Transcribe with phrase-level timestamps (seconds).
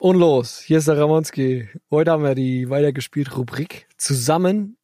[0.00, 1.68] Und los, hier ist der Ramonski.
[1.90, 4.76] Heute haben wir die weitergespielte Rubrik zusammen,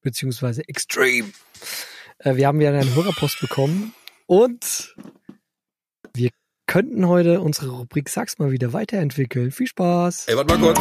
[0.00, 1.28] beziehungsweise Extreme.
[2.18, 3.92] Äh, wir haben ja einen Hörerpost bekommen
[4.24, 4.96] und
[6.14, 6.30] wir
[6.66, 9.50] könnten heute unsere Rubrik Sag's mal wieder weiterentwickeln.
[9.50, 10.28] Viel Spaß.
[10.28, 10.78] Ey, warte mal kurz.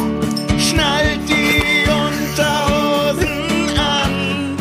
[0.63, 4.57] Schnallt die Unterhosen an.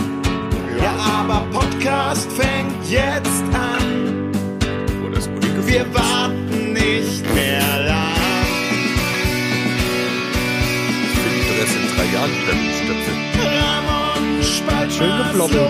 [0.83, 4.33] Ja, aber Podcast fängt jetzt an.
[5.05, 6.36] Oh, das ist gut Wir warten
[12.27, 13.15] Stöpsel.
[13.61, 15.61] Ramon spalt Schön gefloppelt.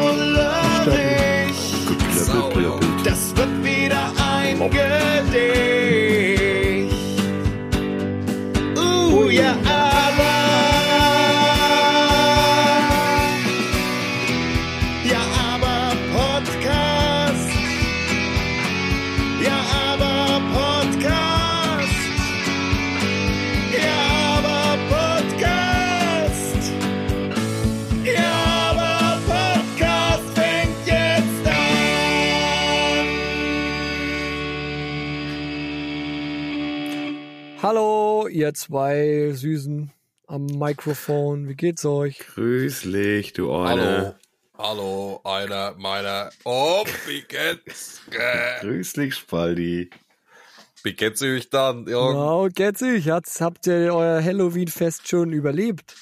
[2.63, 2.79] ja.
[3.05, 5.86] Das wird wieder ein Gedicht.
[37.69, 39.91] Hallo, ihr zwei Süßen
[40.29, 41.49] am Mikrofon.
[41.49, 42.21] Wie geht's euch?
[42.21, 43.83] Grüßlich, du Hallo.
[43.83, 44.19] Orne.
[44.57, 46.31] Hallo, einer meiner.
[46.45, 48.03] Oh, wie geht's?
[48.61, 49.91] Grüßlich, Spaldi.
[50.85, 52.17] Wie geht's euch dann, Jürgen?
[52.17, 53.09] Wow, geht's euch?
[53.09, 55.97] Habt ihr euer Halloween-Fest schon überlebt?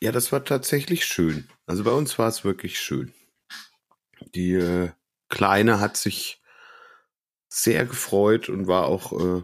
[0.00, 1.48] Ja, das war tatsächlich schön.
[1.64, 3.14] Also bei uns war es wirklich schön.
[4.34, 4.90] Die äh,
[5.28, 6.42] Kleine hat sich
[7.48, 9.42] sehr gefreut und war auch, äh,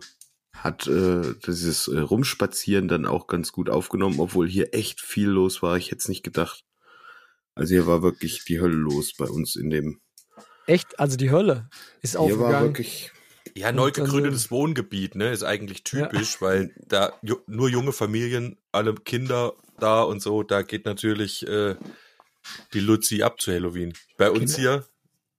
[0.62, 5.62] hat äh, dieses äh, Rumspazieren dann auch ganz gut aufgenommen, obwohl hier echt viel los
[5.62, 5.77] war.
[5.77, 6.64] Ich hätte es nicht gedacht.
[7.55, 10.01] Also hier war wirklich die Hölle los bei uns in dem.
[10.67, 10.98] Echt?
[11.01, 11.69] Also die Hölle
[12.03, 12.67] ist Hier war aufgegangen.
[12.69, 13.12] wirklich.
[13.56, 17.92] Ja, neu Und also- gegründetes Wohngebiet, ne, ist eigentlich typisch, weil da ju nur junge
[17.92, 21.77] Familien, alle Kinder da und so, da geht natürlich äh,
[22.75, 23.95] die Luzi ab zu Halloween.
[24.19, 24.85] Bei uns hier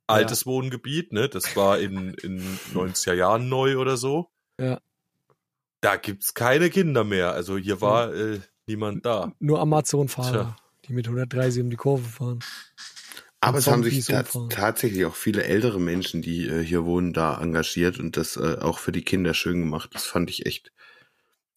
[0.08, 2.42] altes Wohngebiet, ne, das war in in
[2.74, 4.30] 90er Jahren neu oder so.
[4.60, 4.82] Ja.
[5.82, 9.34] Da gibt's keine Kinder mehr, also hier war äh, niemand da.
[9.40, 12.40] Nur Amazon-Fahrer, die mit 130 um die Kurve fahren.
[13.42, 17.40] Aber es haben sich ta tatsächlich auch viele ältere Menschen, die äh, hier wohnen, da
[17.42, 19.92] engagiert und das äh, auch für die Kinder schön gemacht.
[19.94, 20.74] Das fand ich echt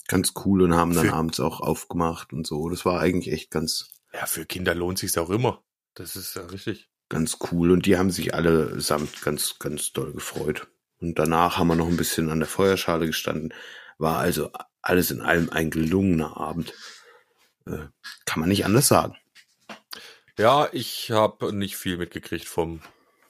[0.06, 2.68] ganz cool und haben dann Für- abends auch aufgemacht und so.
[2.68, 5.64] Das war eigentlich echt ganz, Ja, für Kinder lohnt sich's auch immer.
[5.94, 6.88] Das ist ja richtig.
[7.08, 7.72] ganz cool.
[7.72, 10.68] Und die haben sich allesamt ganz, ganz doll gefreut.
[11.00, 13.52] Und danach haben wir noch ein bisschen an der Feuerschale gestanden.
[14.02, 16.74] War also alles in allem ein gelungener Abend.
[17.66, 17.86] Äh,
[18.24, 19.16] kann man nicht anders sagen.
[20.36, 22.80] Ja, ich habe nicht viel mitgekriegt vom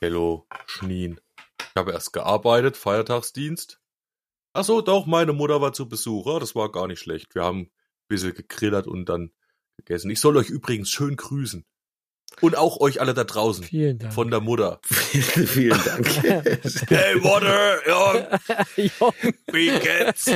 [0.00, 1.20] Hello Schnien.
[1.58, 3.82] Ich habe erst gearbeitet, Feiertagsdienst.
[4.54, 6.26] Ach so, doch, meine Mutter war zu Besuch.
[6.26, 7.34] Ja, das war gar nicht schlecht.
[7.34, 7.70] Wir haben ein
[8.08, 9.30] bisschen gegrillert und dann
[9.76, 10.10] gegessen.
[10.10, 11.66] Ich soll euch übrigens schön grüßen.
[12.40, 13.62] Und auch euch alle da draußen.
[13.64, 14.12] Vielen Dank.
[14.14, 14.80] Von der Mutter.
[14.86, 16.06] Vielen Dank.
[16.88, 19.12] Hey, Mutter, Jo,
[19.52, 20.30] wie geht's?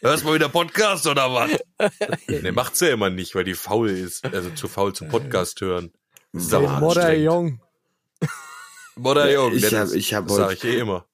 [0.00, 1.50] Hörst mal wieder Podcast oder was?
[2.28, 4.24] Ne, macht's ja immer nicht, weil die faul ist.
[4.24, 5.92] Also zu faul zum Podcast hören.
[6.32, 7.12] Sau War Mutter.
[7.14, 7.60] Jung.
[8.96, 9.52] Mutter, Jung.
[9.54, 11.06] Ich das- hab- ich hab das sag ich eh immer.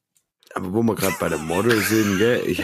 [0.54, 2.42] Aber wo wir gerade bei der Model sind, gell?
[2.46, 2.62] Ich,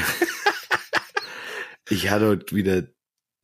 [1.90, 2.82] ich hatte heute wieder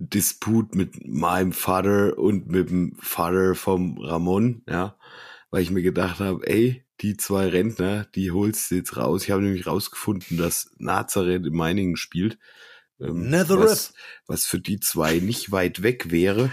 [0.00, 4.97] Disput mit meinem Vater und mit dem Vater vom Ramon, ja,
[5.50, 9.25] weil ich mir gedacht habe, ey, die zwei Rentner, die holst du jetzt raus.
[9.25, 12.38] Ich habe nämlich rausgefunden, dass Nazareth in Meiningen spielt.
[12.99, 13.31] Ähm.
[13.65, 13.94] Was,
[14.27, 16.50] was für die zwei nicht weit weg wäre,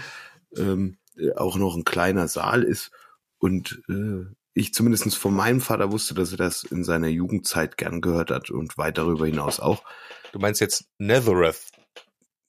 [0.56, 2.90] ähm, äh, auch noch ein kleiner Saal ist
[3.38, 8.00] und äh, ich zumindest von meinem Vater wusste, dass er das in seiner Jugendzeit gern
[8.00, 9.84] gehört hat und weit darüber hinaus auch.
[10.32, 11.60] Du meinst jetzt Nethereth.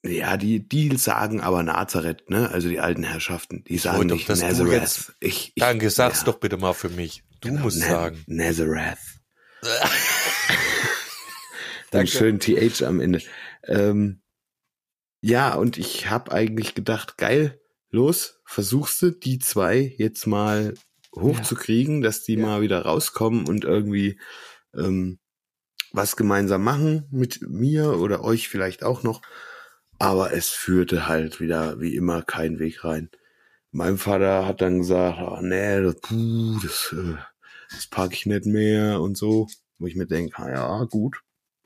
[0.02, 2.50] Ja, die, die sagen aber Nazareth, ne?
[2.50, 4.72] Also die alten Herrschaften, die sagen nicht doch, Nazareth.
[4.80, 7.22] jetzt- Ich, ich, Danke, sag's ja, doch bitte mal für mich.
[7.42, 8.24] Du genau, musst Na- sagen.
[8.26, 8.98] Nazareth.
[11.90, 12.06] Danke.
[12.06, 13.20] Den schönen TH am Ende.
[13.64, 14.22] Ähm,
[15.20, 17.60] ja, und ich habe eigentlich gedacht, geil,
[17.90, 20.74] los, versuchst du die zwei jetzt mal
[21.14, 22.46] hochzukriegen, dass die Ja.
[22.46, 24.18] mal wieder rauskommen und irgendwie
[24.74, 25.18] ähm,
[25.92, 29.20] was gemeinsam machen mit mir oder euch vielleicht auch noch.
[30.00, 33.10] Aber es führte halt wieder wie immer kein Weg rein.
[33.70, 37.16] Mein Vater hat dann gesagt, ah, nee, das, puh, das, äh,
[37.70, 39.46] das pack ich nicht mehr und so.
[39.78, 41.18] Wo ich mir denke, ah, ja, gut,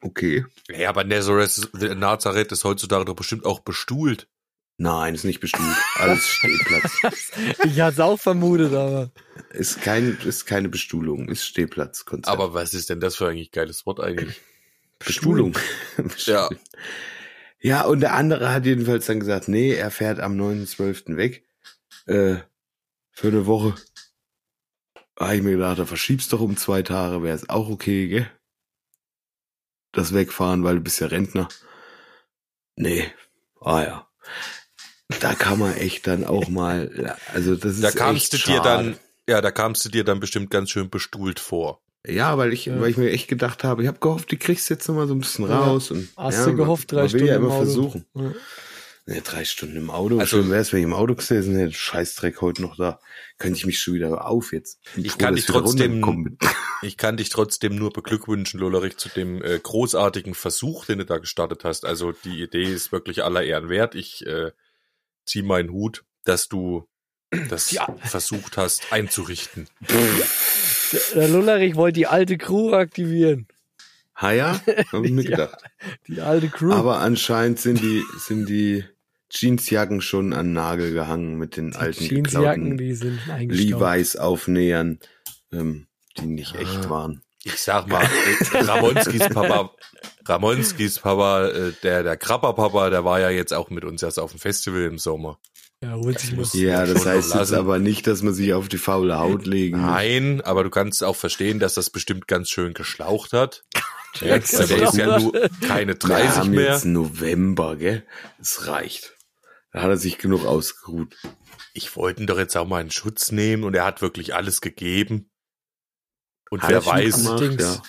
[0.02, 0.44] okay.
[0.68, 4.26] Ja, aber Nazareth, Nazareth ist heutzutage doch bestimmt auch bestuhlt.
[4.78, 5.76] Nein, ist nicht bestuhlt.
[5.94, 7.00] Alles Stehplatz.
[7.64, 9.12] Ich hatte es auch vermutet, aber
[9.50, 12.26] Ist, kein, ist keine Bestuhlung, ist Stehplatzkonzept.
[12.26, 14.40] Aber was ist denn das für eigentlich geiles Wort eigentlich?
[14.98, 15.56] Bestuhlung.
[16.26, 16.48] Ja.
[17.64, 21.16] Ja, und der andere hat jedenfalls dann gesagt, nee, er fährt am 9.12.
[21.16, 21.48] weg.
[22.04, 22.36] Äh,
[23.10, 23.74] für eine Woche.
[25.14, 28.08] Da hab ich mir gedacht, da verschiebst doch um zwei Tage, wäre es auch okay,
[28.08, 28.30] gell?
[29.92, 31.48] Das Wegfahren, weil du bist ja Rentner.
[32.76, 33.10] Nee.
[33.62, 34.08] Ah ja.
[35.20, 38.98] Da kann man echt dann auch mal, also das ist Da kamst du dir dann,
[39.26, 41.83] ja, da kamst du dir dann bestimmt ganz schön bestuhlt vor.
[42.06, 42.80] Ja, weil ich, Ja.
[42.80, 45.14] weil ich mir echt gedacht habe, ich habe gehofft, die kriegst jetzt noch mal so
[45.14, 45.58] ein bisschen Ja.
[45.60, 45.90] raus.
[45.90, 47.64] Und, Hast ja, du gehofft, drei man will Stunden ja im immer Auto?
[47.64, 48.04] versuchen.
[48.14, 48.32] Ja.
[49.06, 50.18] Ne, drei Stunden im Auto.
[50.18, 51.72] Also- Schön wär's, wenn ich im Auto gesessen hätte.
[51.74, 53.00] Scheißdreck heute noch da.
[53.36, 54.78] Könnte ich mich schon wieder auf jetzt.
[54.96, 56.38] Ich froh, kann dich trotzdem-.
[56.82, 61.16] Ich kann dich trotzdem nur beglückwünschen, Lollerich, zu dem äh, großartigen Versuch, den du da
[61.18, 61.86] gestartet hast.
[61.86, 63.94] Also die Idee ist wirklich aller Ehren wert.
[63.94, 64.50] Ich äh,
[65.24, 66.86] zieh meinen Hut, dass du
[67.48, 67.94] das Ja.
[68.04, 69.66] versucht hast einzurichten.
[71.14, 73.46] Der, Lullerich wollte die alte Crew aktivieren.
[74.16, 74.60] Ha ja,
[74.92, 75.30] hab ich mir Ja.
[75.30, 75.58] gedacht.
[76.06, 76.72] Die alte Crew.
[76.72, 78.84] Aber anscheinend sind die, sind die
[79.30, 83.18] Jeansjacken schon an den Nagel gehangen mit den alten Jeansjacken, die sind.
[83.40, 85.00] Levi's Aufnähern,
[85.52, 85.86] ähm,
[86.18, 86.90] die nicht echt Ah.
[86.90, 87.22] waren.
[87.42, 89.70] Ich sag mal, äh, Ramonskis Papa,
[90.24, 94.30] Ramonskis Papa, äh, der, der Krabber-Papa, der war ja jetzt auch mit uns erst auf
[94.30, 95.38] dem Festival im Sommer.
[95.84, 96.60] Ja, holt sich muss- was.
[96.60, 99.90] Ja, das heißt jetzt aber nicht, dass man sich auf die faule Haut legen muss.
[99.90, 103.64] Nein, aber du kannst auch verstehen, dass das bestimmt ganz schön geschlaucht hat.
[104.20, 105.32] Ja, Ja, das der ist ja nur
[105.66, 106.72] keine Wir 30 haben mehr.
[106.72, 108.04] jetzt November, gell?
[108.40, 109.16] Es reicht.
[109.72, 111.16] Da hat er sich genug ausgeruht.
[111.72, 114.60] Ich wollte ihn doch jetzt auch mal in Schutz nehmen und er hat wirklich alles
[114.60, 115.30] gegeben.
[116.50, 117.82] Und Hat wer er weiß, gemacht, ja.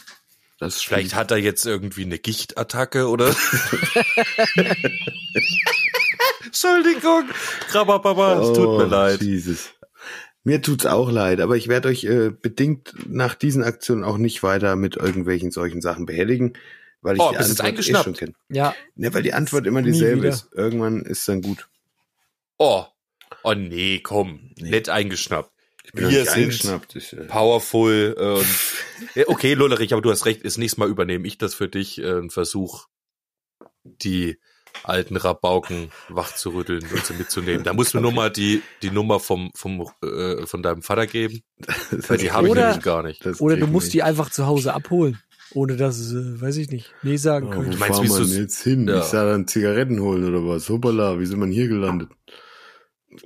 [0.58, 3.36] Das vielleicht hat er jetzt irgendwie eine Gichtattacke oder.
[6.46, 7.24] Entschuldigung,
[7.70, 9.22] Krabberpapa, es tut mir Oh, leid.
[9.22, 9.70] Jesus.
[10.44, 14.44] Mir tut's auch leid, aber ich werde euch äh, bedingt nach diesen Aktionen auch nicht
[14.44, 16.54] weiter mit irgendwelchen solchen Sachen behelligen,
[17.02, 18.04] weil ich Oh, die Antwort eh eingeschnappt?
[18.06, 18.34] schon kenne.
[18.50, 20.50] Ja, Ja, weil die Antwort immer dieselbe ist.
[20.54, 21.68] Irgendwann ist dann gut.
[22.58, 22.86] Oh,
[23.44, 24.70] oh nee, komm, Nee.
[24.70, 25.52] nett eingeschnappt.
[25.84, 26.96] Ich bin noch Wir nicht sind eingeschnappt.
[26.96, 28.44] Ich, äh, powerful
[29.16, 31.98] äh, okay, Lollerich, aber du hast recht, das nächste Mal übernehme ich das für dich,
[32.00, 32.86] äh, einen Versuch,
[33.84, 34.40] die
[34.84, 37.64] alten Rabauken wach zu rütteln und sie mitzunehmen.
[37.64, 41.42] Da musst du nur mal die, die Nummer vom, vom, äh, von deinem Vater geben,
[42.08, 43.26] weil die habe ich Oder- nämlich gar nicht.
[43.42, 45.20] oder du musst wir die einfach zu Hause abholen.
[45.54, 47.68] Ohne dass äh, weiß ich nicht, nee sagen Oh, können.
[47.68, 48.88] wo Du meinst, fahren wie denn jetzt hin?
[48.88, 48.98] Ja.
[49.00, 50.68] Ich sah dann Zigaretten holen oder was?
[50.70, 52.10] Hoppala, wie sind wir denn hier gelandet?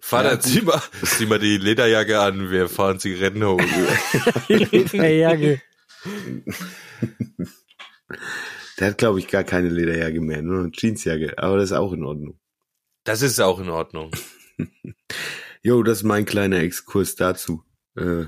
[0.00, 3.66] Vater, Ja, zieh, mal, zieh mal die Lederjacke an, wir fahren Zigaretten holen.
[4.48, 5.62] Lederjacke.
[8.78, 11.38] Der hat, glaube ich, gar keine Lederjacke mehr, nur eine Jeansjacke.
[11.38, 12.38] Aber das ist auch in Ordnung.
[13.04, 14.10] Das ist auch in Ordnung.
[15.64, 17.62] Jo, das ist mein kleiner Exkurs dazu.
[17.96, 18.24] Äh,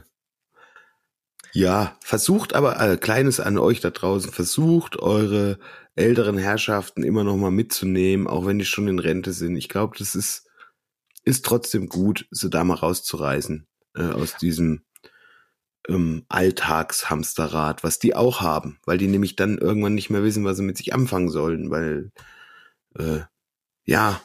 [1.53, 5.59] ja, versucht aber, äh, kleines an euch da draußen, versucht eure
[5.97, 9.57] älteren Herrschaften immer noch mal mitzunehmen, auch wenn die schon in Rente sind.
[9.57, 10.47] Ich glaube, das ist,
[11.25, 13.67] ist trotzdem gut, sie da mal rauszureißen
[13.97, 14.85] äh, aus diesem
[15.89, 20.57] ähm, Alltagshamsterrad, was die auch haben, weil die nämlich dann irgendwann nicht mehr wissen, was
[20.57, 22.11] sie mit sich anfangen sollen, weil
[22.99, 23.21] äh,
[23.85, 24.21] ja,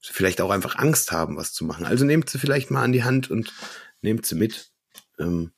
[0.00, 1.86] sie vielleicht auch einfach Angst haben, was zu machen.
[1.86, 3.52] Also nehmt sie vielleicht mal an die Hand und
[4.02, 4.70] nehmt sie mit.
[5.18, 5.52] Ähm,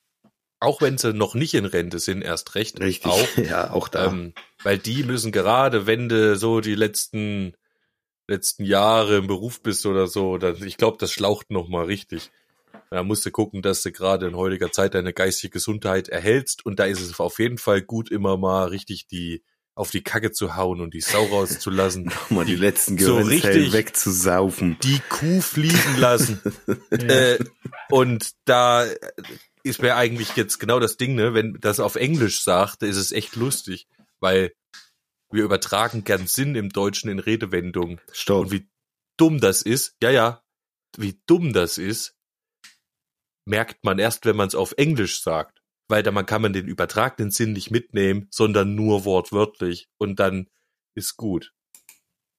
[0.60, 2.80] Auch wenn sie noch nicht in Rente sind, erst recht.
[2.80, 3.36] richtig, Auch.
[3.36, 4.06] ja, auch da.
[4.06, 7.54] Ähm, weil die müssen gerade, wenn du so die letzten
[8.28, 12.30] letzten Jahre im Beruf bist oder so, dann, ich glaube, das schlaucht noch mal richtig.
[12.92, 16.78] Da musst du gucken, dass du gerade in heutiger Zeit deine geistige Gesundheit erhältst und
[16.78, 19.42] da ist es auf jeden Fall gut, immer mal richtig die
[19.74, 23.72] auf die Kacke zu hauen und die Sau rauszulassen, mal die letzten so Gehirnzellen richtig-
[23.72, 24.76] wegzusaufen.
[24.82, 26.40] die Kuh fliegen lassen.
[26.90, 27.38] Äh,
[27.88, 28.86] und da
[29.62, 31.32] ist mir eigentlich jetzt genau das Ding, ne?
[31.32, 33.88] Wenn das auf Englisch sagt, ist es echt lustig,
[34.20, 34.52] weil
[35.30, 37.98] wir übertragen gern Sinn im Deutschen in Redewendungen.
[38.12, 38.42] Stopp.
[38.42, 38.68] Und wie
[39.16, 40.42] dumm das ist, ja, ja,
[40.98, 42.14] wie dumm das ist,
[43.44, 45.60] merkt man erst, wenn man es auf Englisch sagt.
[45.88, 49.88] Weil da man kann man den übertragenen Sinn nicht mitnehmen, sondern nur wortwörtlich.
[49.98, 50.48] Und dann
[50.94, 51.52] ist gut.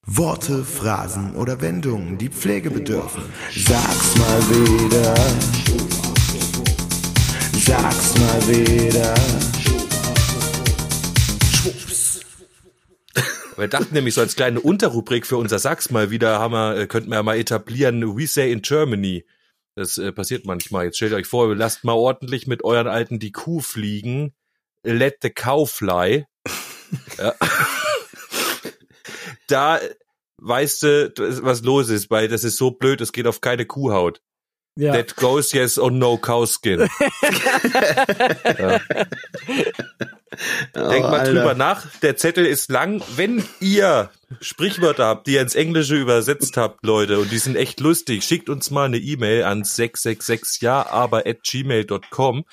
[0.06, 3.24] Worte, Phrasen oder Wendungen, die Pflege bedürfen.
[3.56, 5.16] Sag's mal wieder.
[7.54, 9.14] Sag's mal wieder.
[13.58, 16.88] Wir dachten nämlich so als kleine Unterrubrik für unser Sachs mal wieder, haben wir, äh,
[16.88, 19.26] könnten wir ja mal etablieren, we say in Germany.
[19.76, 20.86] Das äh, passiert manchmal.
[20.86, 24.34] Jetzt stellt euch vor, lasst mal ordentlich mit euren Alten die Kuh fliegen.
[24.84, 26.26] Let the cow fly.
[27.18, 27.34] ja.
[29.48, 29.96] Da äh,
[30.42, 31.14] weißt du,
[31.44, 34.22] was los ist, weil das ist so blöd, es geht auf keine Kuhhaut.
[34.78, 34.94] ja.
[34.94, 36.80] That goes yes or no cow skin.
[38.60, 38.82] ja.
[40.76, 41.34] Denkt mal Alter.
[41.34, 41.86] drüber nach.
[42.02, 43.02] Der Zettel ist lang.
[43.16, 44.10] Wenn ihr
[44.42, 48.50] Sprichwörter habt, die ihr ins Englische übersetzt habt, Leute, und die sind echt lustig, schickt
[48.50, 52.46] uns mal eine E-Mail an 666 ja aber at gmail.com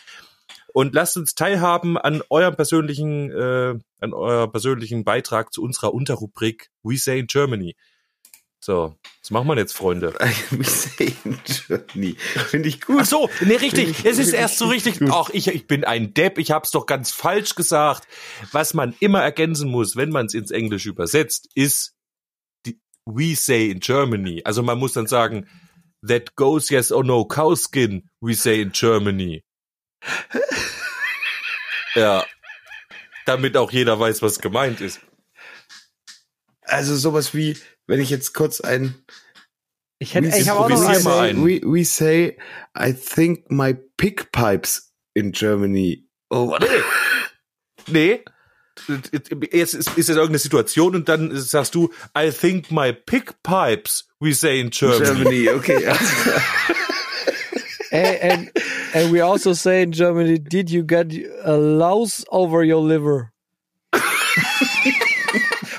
[0.72, 6.70] und lasst uns teilhaben an eurem persönlichen, äh, an eurem persönlichen Beitrag zu unserer Unterrubrik
[6.82, 7.76] We Say in Germany.
[8.62, 10.12] So, was machen wir jetzt, Freunde?
[10.50, 12.14] We say in Germany.
[12.18, 12.98] Finde ich gut.
[13.00, 14.04] Ach so, nee, richtig.
[14.04, 15.10] Es ist erst so ich richtig.
[15.10, 16.36] Ach, ich, ich bin ein Depp.
[16.36, 18.06] Ich hab's doch ganz falsch gesagt.
[18.52, 21.94] Was man immer ergänzen muss, wenn man es ins Englische übersetzt, ist
[22.66, 24.42] die, we say in Germany.
[24.44, 25.48] Also man muss dann sagen,
[26.06, 29.42] that goes yes or no cowskin, we say in Germany.
[31.94, 32.26] ja.
[33.24, 35.00] Damit auch jeder weiß, was gemeint ist.
[36.62, 37.56] Also sowas wie,
[37.90, 38.94] wenn ich jetzt kurz ein
[39.98, 41.00] Ich hätte, ich habe auch noch einen.
[41.00, 41.44] say, einen.
[41.44, 42.38] we, we say,
[42.78, 46.06] I think my pig pipes in Germany.
[46.30, 46.68] Oh, warte.
[47.88, 48.24] Nee.
[49.52, 54.08] Jetzt ist, ist jetzt irgendeine Situation und dann sagst du, I think my pig pipes,
[54.20, 55.44] we say in Germany.
[55.44, 55.92] Germany, okay.
[57.92, 58.50] And, and,
[58.94, 63.32] and we also say in Germany, did you get a louse over your liver?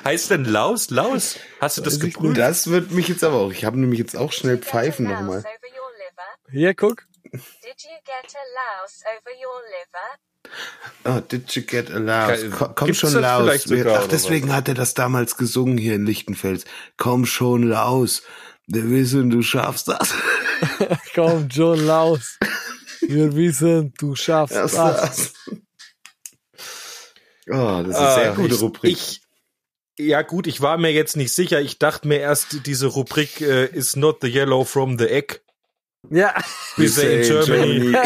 [0.04, 0.90] Heißt denn Laus?
[0.90, 1.38] Laus?
[1.60, 2.38] Hast du das Weiß ich geprüft?
[2.38, 3.52] Das wird mich jetzt aber auch.
[3.52, 5.44] Ich habe nämlich jetzt auch schnell Pfeifen nochmal.
[6.50, 7.04] Hier, guck.
[7.32, 10.18] Did you get a louse over your liver?
[11.06, 12.40] Oh, did you get a Laus?
[12.76, 13.66] Komm Gibt's schon Laus.
[13.70, 16.66] Ach, deswegen hat er das damals gesungen hier in Lichtenfels.
[16.98, 18.24] Komm schon Laus.
[18.68, 20.14] Wir wissen, du schaffst das.
[21.16, 22.38] Komm, John Laus.
[23.02, 25.34] Wir wissen, du schaffst Das.
[27.50, 28.92] Oh, das ist eine sehr Ah, gute ich, Rubrik.
[28.92, 29.21] Ich,
[30.08, 31.62] ja gut, ich war mir jetzt nicht sicher.
[31.62, 35.42] Ich dachte mir erst, diese Rubrik äh, is not the yellow from the egg.
[36.10, 36.34] Ja.
[36.78, 37.96] We say in Germany.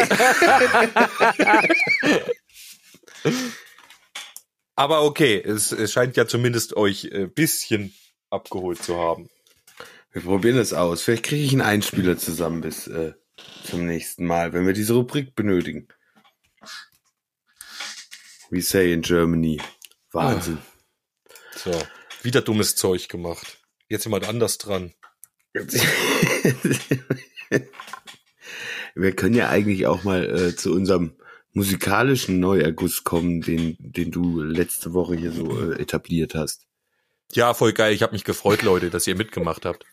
[4.76, 7.94] Aber okay, es, es scheint ja zumindest euch äh, bisschen
[8.28, 9.30] abgeholt zu haben.
[10.12, 11.02] Wir probieren es aus.
[11.02, 13.14] Vielleicht kriege ich einen Einspieler zusammen bis äh,
[13.64, 15.88] zum nächsten Mal, wenn wir diese Rubrik benötigen.
[18.50, 19.60] We say in Germany.
[20.12, 20.58] Wahnsinn.
[21.56, 21.72] So,
[22.22, 23.58] wieder dummes Zeug gemacht.
[23.88, 24.92] Jetzt jemand anders dran.
[28.94, 31.16] wir können ja eigentlich auch mal äh, zu unserem
[31.52, 36.66] musikalischen Neuerguss kommen, den, den du letzte Woche hier so äh, etabliert hast.
[37.32, 37.94] Ja, voll geil.
[37.94, 39.86] Ich habe mich gefreut, Leute, dass ihr mitgemacht habt.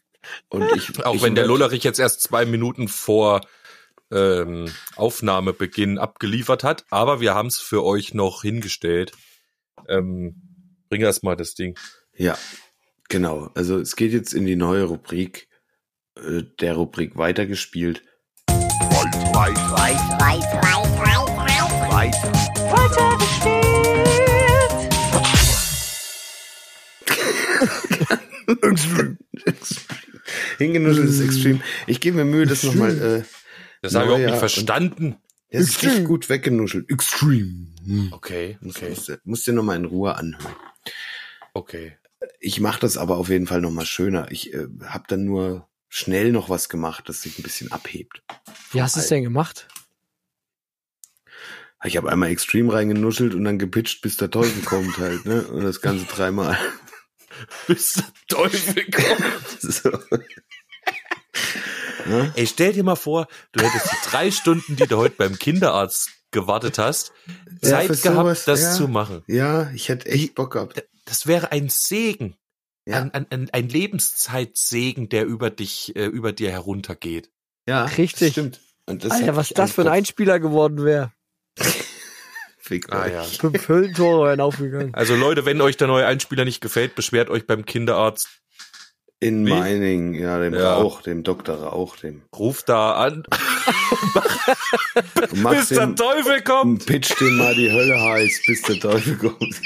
[0.50, 3.40] Und ich, Auch ich wenn der Lollerich jetzt erst zwei Minuten vor
[4.12, 9.14] ähm, Aufnahmebeginn abgeliefert hat, aber wir haben es für euch noch hingestellt.
[9.88, 10.53] Ähm,
[10.94, 11.76] bring erst mal das Ding.
[12.16, 12.38] Ja,
[13.10, 13.50] genau.
[13.56, 15.48] Also es geht jetzt in die neue Rubrik,
[16.16, 18.04] äh, der Rubrik weitergespielt.
[30.60, 31.64] Hingenuschelt ist extrem.
[31.88, 32.92] Ich gebe mir Mühe, das nochmal.
[33.02, 33.24] Äh,
[33.82, 35.16] Das habe ich auch nicht verstanden.
[35.50, 36.88] das ist richtig gut weggenuschelt.
[36.92, 37.66] Extreme.
[38.12, 40.54] Okay, Muss, okay, musst, musst dir nochmal in Ruhe anhören.
[41.54, 41.98] Okay.
[42.40, 44.32] Ich mache das aber auf jeden Fall nochmal schöner.
[44.32, 48.24] Ich äh, habe dann nur schnell noch was gemacht, das sich ein bisschen abhebt.
[48.72, 49.68] Wie hast du es denn gemacht?
[51.84, 55.44] Ich habe einmal Extreme reingenuschelt und dann gepitcht, bis der Teufel kommt halt, ne?
[55.48, 56.58] Und das Ganze dreimal.
[57.68, 59.60] Bis der Teufel kommt.
[59.60, 59.90] so.
[62.06, 62.32] Ne?
[62.36, 66.12] Ey, stell dir mal vor, du hättest die drei Stunden, die du heute beim Kinderarzt
[66.34, 67.14] gewartet hast,
[67.62, 68.72] Ja, Zeit gehabt, sowas, das ja.
[68.74, 69.24] zu machen.
[69.28, 70.84] Ja, ich hätte echt Bock gehabt.
[71.06, 72.36] Das wäre ein Segen.
[72.86, 73.02] Ja.
[73.02, 77.32] Ein, ein, ein, Lebenszeit-Segen, der über dich, äh, über dir heruntergeht.
[77.66, 78.20] Ja, Richtig.
[78.20, 78.60] das stimmt.
[78.86, 81.14] Und das Alter, was das für ein Einspieler geworden wäre.
[82.58, 83.14] Fick Ah euch.
[83.14, 83.24] ja.
[83.24, 84.94] Fünf Höllentore wären aufgegangen.
[84.94, 88.28] Also Leute, wenn euch der neue Einspieler nicht gefällt, beschwert euch beim Kinderarzt.
[89.24, 89.50] In Wie?
[89.52, 90.76] Meiningen, ja, dem Ja.
[90.76, 91.56] Rauch, dem Dr.
[91.56, 92.22] Rauch, dem.
[92.38, 93.24] Ruft da an,
[95.32, 96.86] bis der Teufel kommt.
[96.86, 99.62] pitch dem mal die Hölle heiß, bis der Teufel kommt.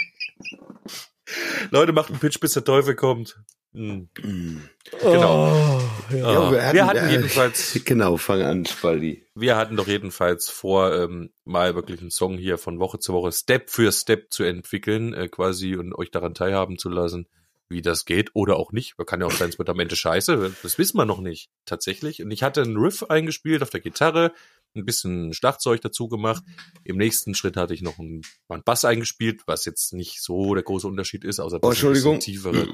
[1.71, 3.37] Leute, macht einen Pitch, bis der Teufel kommt.
[3.73, 4.07] Hm.
[4.23, 4.57] Mm.
[5.01, 5.51] Genau.
[5.51, 5.81] Oh,
[6.15, 6.25] ja.
[6.25, 6.51] Ah.
[6.51, 9.25] wir hatten- wir hatten äh, jedenfalls, Genau, fang an, Spaldi.
[9.35, 13.31] wir hatten doch jedenfalls vor, ähm, mal wirklich einen Song hier von Woche zu Woche
[13.33, 17.27] Step für Step zu entwickeln, äh, quasi und euch daran teilhaben zu lassen,
[17.69, 18.95] wie das geht oder auch nicht.
[19.05, 20.55] Kann ja auch sein, es wird am Ende scheiße.
[20.63, 22.21] Das wissen wir noch nicht, tatsächlich.
[22.21, 24.33] Und ich hatte einen Riff eingespielt auf der Gitarre,
[24.75, 26.43] ein bisschen Schlagzeug dazu gemacht.
[26.83, 30.63] Im nächsten Schritt hatte ich noch einen, einen Bass eingespielt, was jetzt nicht so der
[30.63, 32.19] große Unterschied ist, außer Oh, Entschuldigung.
[32.19, 32.73] tiefere.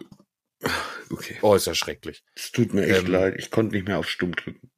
[1.10, 1.38] Okay.
[1.42, 2.24] Oh, ist ja schrecklich.
[2.36, 3.12] Es tut mir echt Ähm.
[3.12, 3.36] leid.
[3.38, 4.70] Ich konnte nicht mehr auf Stumm drücken.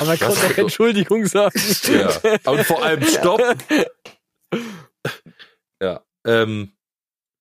[0.00, 1.58] Aber ich konnte auch Entschuldigung sagen.
[1.84, 2.50] Ja.
[2.50, 3.40] Und vor allem Stopp.
[6.24, 6.72] ähm,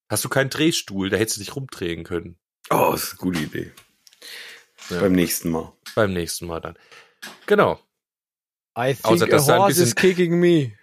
[0.10, 2.38] hast du keinen Drehstuhl, da hättest du dich rumdrehen können.
[2.70, 3.72] Oh, ist eine gute Idee.
[4.90, 5.00] Ja.
[5.02, 5.74] Beim nächsten Mal.
[5.96, 6.78] Beim nächsten Mal dann.
[7.46, 7.80] Genau.
[8.78, 10.74] I think Außer, a dass da ein horse is kicking me.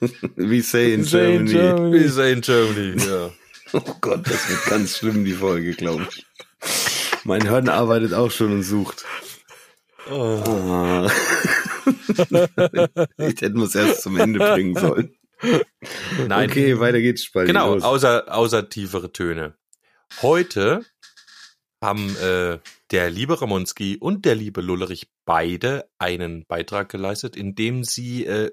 [0.36, 1.92] We say in Say in Germany.
[1.92, 3.30] Wir sind in Germany, ja.
[3.72, 6.26] Oh Gott, das wird ganz schlimm, die Folge, glaube ich.
[7.22, 9.04] Mein Hirn arbeitet auch schon und sucht.
[10.08, 11.08] Ah.
[11.86, 15.14] ich hätte es erst zum Ende bringen sollen.
[16.26, 17.48] Nein, Okay, weiter geht's, Spalti.
[17.48, 17.82] Genau, los.
[17.82, 19.54] außer, außer tiefere Töne.
[20.22, 20.84] Heute
[21.80, 22.58] haben äh,
[22.90, 28.50] der liebe Ramonski und der liebe Lullerich beide einen Beitrag geleistet, indem sie äh,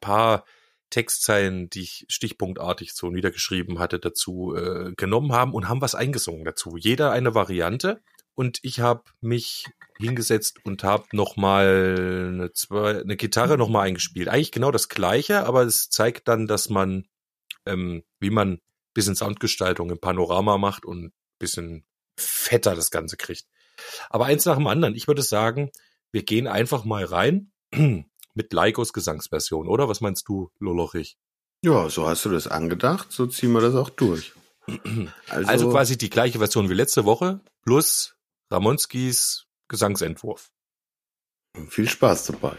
[0.00, 0.44] paar
[0.90, 6.44] Textzeilen, die ich stichpunktartig so niedergeschrieben hatte, dazu äh, genommen haben und haben was eingesungen
[6.44, 6.76] dazu.
[6.76, 8.02] Jeder eine Variante.
[8.34, 9.66] Und ich habe mich
[9.98, 14.28] hingesetzt und habe nochmal eine, zwei, eine Gitarre nochmal eingespielt.
[14.28, 17.06] Eigentlich genau das gleiche, aber es zeigt dann, dass man,
[17.66, 18.60] ähm, wie man
[18.92, 21.84] bisschen Soundgestaltung im Panorama macht und bisschen
[22.16, 23.44] fetter das Ganze kriegt.
[24.08, 24.94] Aber eins nach dem anderen.
[24.94, 25.70] Ich würde sagen,
[26.12, 27.52] wir gehen einfach mal rein
[28.34, 29.88] mit Leikos Gesangsversion, oder?
[29.88, 31.18] Was meinst du, Lolochich?
[31.62, 34.32] Ja, so hast du das angedacht, so ziehen wir das auch durch.
[35.28, 38.16] Also, Also quasi die gleiche Version wie letzte Woche plus
[38.54, 40.52] Ramonskis Gesangsentwurf.
[41.70, 42.56] viel Spaß dabei.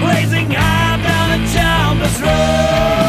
[0.00, 1.00] blazing high
[1.54, 2.99] down a road.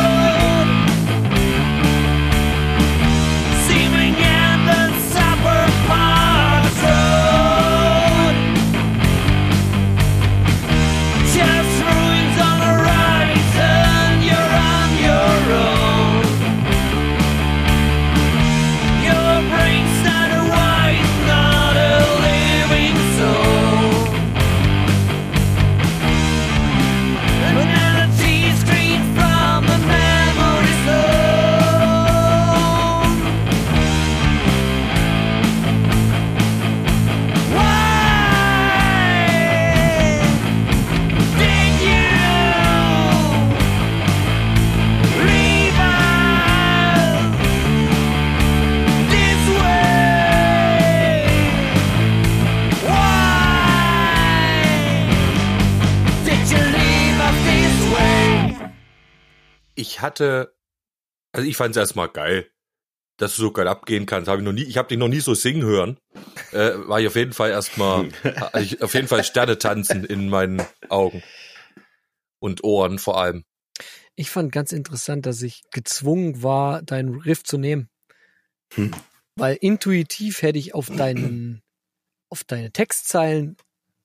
[60.01, 60.57] Ich hatte,
[61.31, 62.49] also ich fand es erstmal geil,
[63.17, 64.27] dass du so geil abgehen kannst.
[64.27, 65.99] Habe ich noch nie, ich habe dich noch nie so singen hören.
[66.51, 68.09] Äh, war ich auf jeden Fall erstmal,
[68.59, 71.21] ich auf jeden Fall Sterne tanzen in meinen Augen
[72.39, 73.45] und Ohren vor allem.
[74.15, 77.87] Ich fand ganz interessant, dass ich gezwungen war, deinen Riff zu nehmen.
[78.73, 78.95] Hm.
[79.35, 81.61] Weil intuitiv hätte ich auf deinen,
[82.27, 83.55] auf deine Textzeilen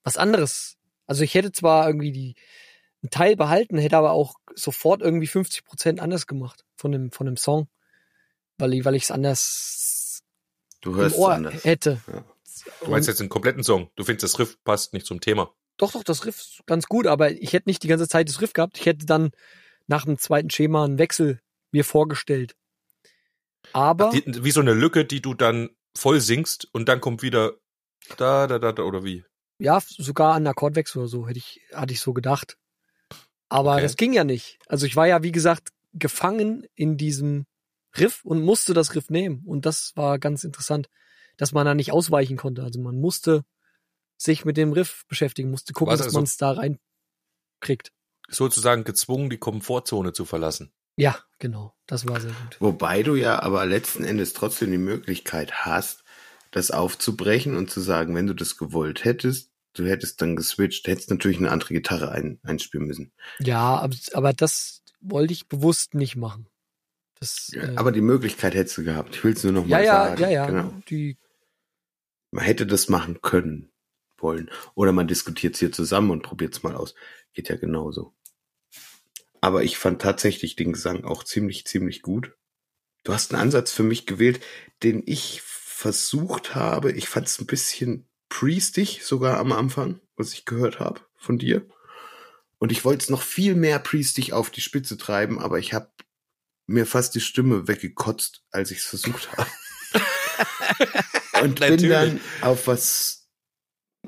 [0.04, 0.76] was anderes.
[1.06, 2.34] Also ich hätte zwar irgendwie die,
[3.06, 7.26] einen Teil behalten, hätte aber auch sofort irgendwie 50 Prozent anders gemacht von dem, von
[7.26, 7.68] dem Song.
[8.58, 10.22] Weil ich, weil ich es anders
[10.80, 11.64] Du im hörst es Ohr anders.
[11.64, 12.00] hätte.
[12.12, 12.24] Ja.
[12.82, 13.90] Du meinst jetzt den kompletten Song.
[13.96, 15.52] Du findest, das Riff passt nicht zum Thema.
[15.76, 18.40] Doch, doch, das Riff ist ganz gut, aber ich hätte nicht die ganze Zeit das
[18.40, 18.78] Riff gehabt.
[18.78, 19.30] Ich hätte dann
[19.86, 21.40] nach dem zweiten Schema einen Wechsel
[21.70, 22.56] mir vorgestellt.
[23.72, 27.54] Aber Die, wie so eine Lücke, die du dann voll singst und dann kommt wieder
[28.16, 29.24] da, da, da, da oder wie?
[29.58, 32.58] ja, sogar an Akkordwechsel oder so hätte ich, hatte ich so gedacht.
[33.56, 33.82] Aber Okay.
[33.82, 34.58] das ging ja nicht.
[34.68, 37.46] Also ich war ja, wie gesagt, gefangen in diesem
[37.98, 39.42] Riff und musste das Riff nehmen.
[39.46, 40.88] Und das war ganz interessant,
[41.38, 42.62] dass man da nicht ausweichen konnte.
[42.62, 43.44] Also man musste
[44.18, 47.92] sich mit dem Riff beschäftigen, musste gucken, Was dass also- man es da reinkriegt.
[48.28, 50.72] Sozusagen gezwungen, die Komfortzone zu verlassen.
[50.96, 51.74] Ja, genau.
[51.86, 52.56] Das war sehr gut.
[52.60, 56.02] Wobei du ja aber letzten Endes trotzdem die Möglichkeit hast,
[56.50, 61.10] das aufzubrechen und zu sagen, wenn du das gewollt hättest, du hättest dann geswitcht, hättest
[61.10, 63.12] natürlich eine andere Gitarre ein, einspielen müssen.
[63.38, 66.48] Ja, aber, das wollte ich bewusst nicht machen.
[67.18, 69.16] Das, äh, Aber die Möglichkeit hättest du gehabt.
[69.16, 70.22] Ich will es nur noch ja, mal ja, sagen.
[70.22, 70.46] ja, ja.
[70.46, 70.74] Genau.
[70.90, 71.16] Die,
[72.30, 73.70] Man hätte das machen können,
[74.18, 74.50] wollen.
[74.74, 76.94] Oder man diskutiert es hier zusammen und probiert es mal aus.
[77.32, 78.14] Geht ja genauso.
[79.40, 82.36] Aber ich fand tatsächlich den Gesang auch ziemlich, ziemlich gut.
[83.04, 84.40] Du hast einen Ansatz für mich gewählt,
[84.82, 86.92] den ich versucht habe.
[86.92, 91.66] Ich fand es ein bisschen priestig sogar am Anfang, was ich gehört habe von dir.
[92.58, 95.90] Und ich wollte es noch viel mehr priestig auf die Spitze treiben, aber ich habe
[96.66, 99.50] mir fast die Stimme weggekotzt, als ich es versucht habe.
[101.42, 103.28] Und bin dann auf was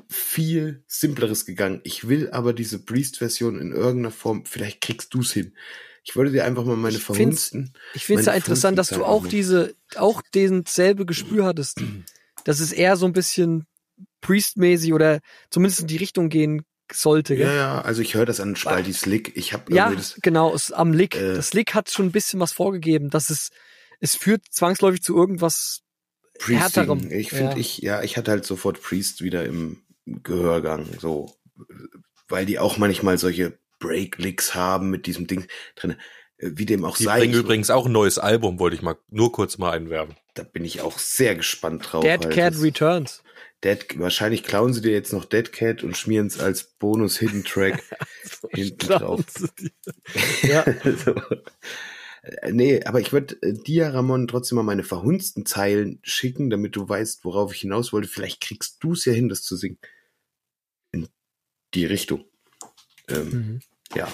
[0.09, 1.81] viel simpleres gegangen.
[1.83, 5.55] Ich will aber diese Priest-Version in irgendeiner Form, vielleicht kriegst du es hin.
[6.03, 7.73] Ich wollte dir einfach mal meine Ich verhunzten.
[7.93, 11.81] ich finde es ja interessant, dass du auch diese, auch den selbe Gespür hattest.
[12.45, 13.67] dass es eher so ein bisschen
[14.21, 17.35] Priest-mäßig oder zumindest in die Richtung gehen sollte.
[17.35, 17.47] Gell?
[17.47, 19.31] Ja, ja, also ich höre das an Spaldis Lick.
[19.35, 20.15] Ich habe Ja, das.
[20.21, 21.15] genau, es, am Lick.
[21.15, 21.35] Äh.
[21.35, 23.49] das Lick hat schon ein bisschen was vorgegeben, dass es,
[23.99, 25.81] es führt zwangsläufig zu irgendwas
[26.45, 26.99] härterem.
[26.99, 27.19] Priesting.
[27.19, 27.57] Ich finde, Ja.
[27.57, 31.35] ich, ja, ich hatte halt sofort Priest wieder im Gehörgang, so,
[32.27, 35.95] weil die auch manchmal solche Break-Licks haben mit diesem Ding drin.
[36.37, 38.81] Äh, Wie dem auch Die sei, bringen ich- übrigens auch ein neues Album, wollte ich
[38.81, 40.15] mal nur kurz mal einwerben.
[40.35, 42.01] da bin ich auch sehr gespannt drauf.
[42.01, 42.33] Dead halt.
[42.33, 43.21] Cat Returns.
[43.63, 47.83] Dead, wahrscheinlich klauen sie dir jetzt noch Dead Cat und schmieren es als Bonus-Hidden-Track
[48.51, 49.21] hinten drauf.
[50.43, 51.15] ja, Also,
[52.21, 56.75] äh, nee, aber ich würde äh, dir, Ramon, trotzdem mal meine verhunzten Zeilen schicken, damit
[56.75, 58.07] du weißt, worauf ich hinaus wollte.
[58.07, 59.79] Vielleicht kriegst du es ja hin, das zu singen.
[60.91, 61.07] In
[61.73, 62.25] die Richtung.
[63.07, 63.59] Ähm, mhm.
[63.95, 64.11] ja,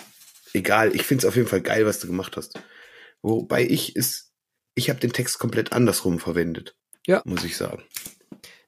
[0.54, 0.96] egal.
[0.96, 2.60] Ich finde es auf jeden Fall geil, was du gemacht hast.
[3.22, 4.34] Wobei ich es,
[4.76, 6.76] ich habe den Text komplett andersrum verwendet.
[7.08, 7.22] Ja.
[7.26, 7.84] Muss ich sagen.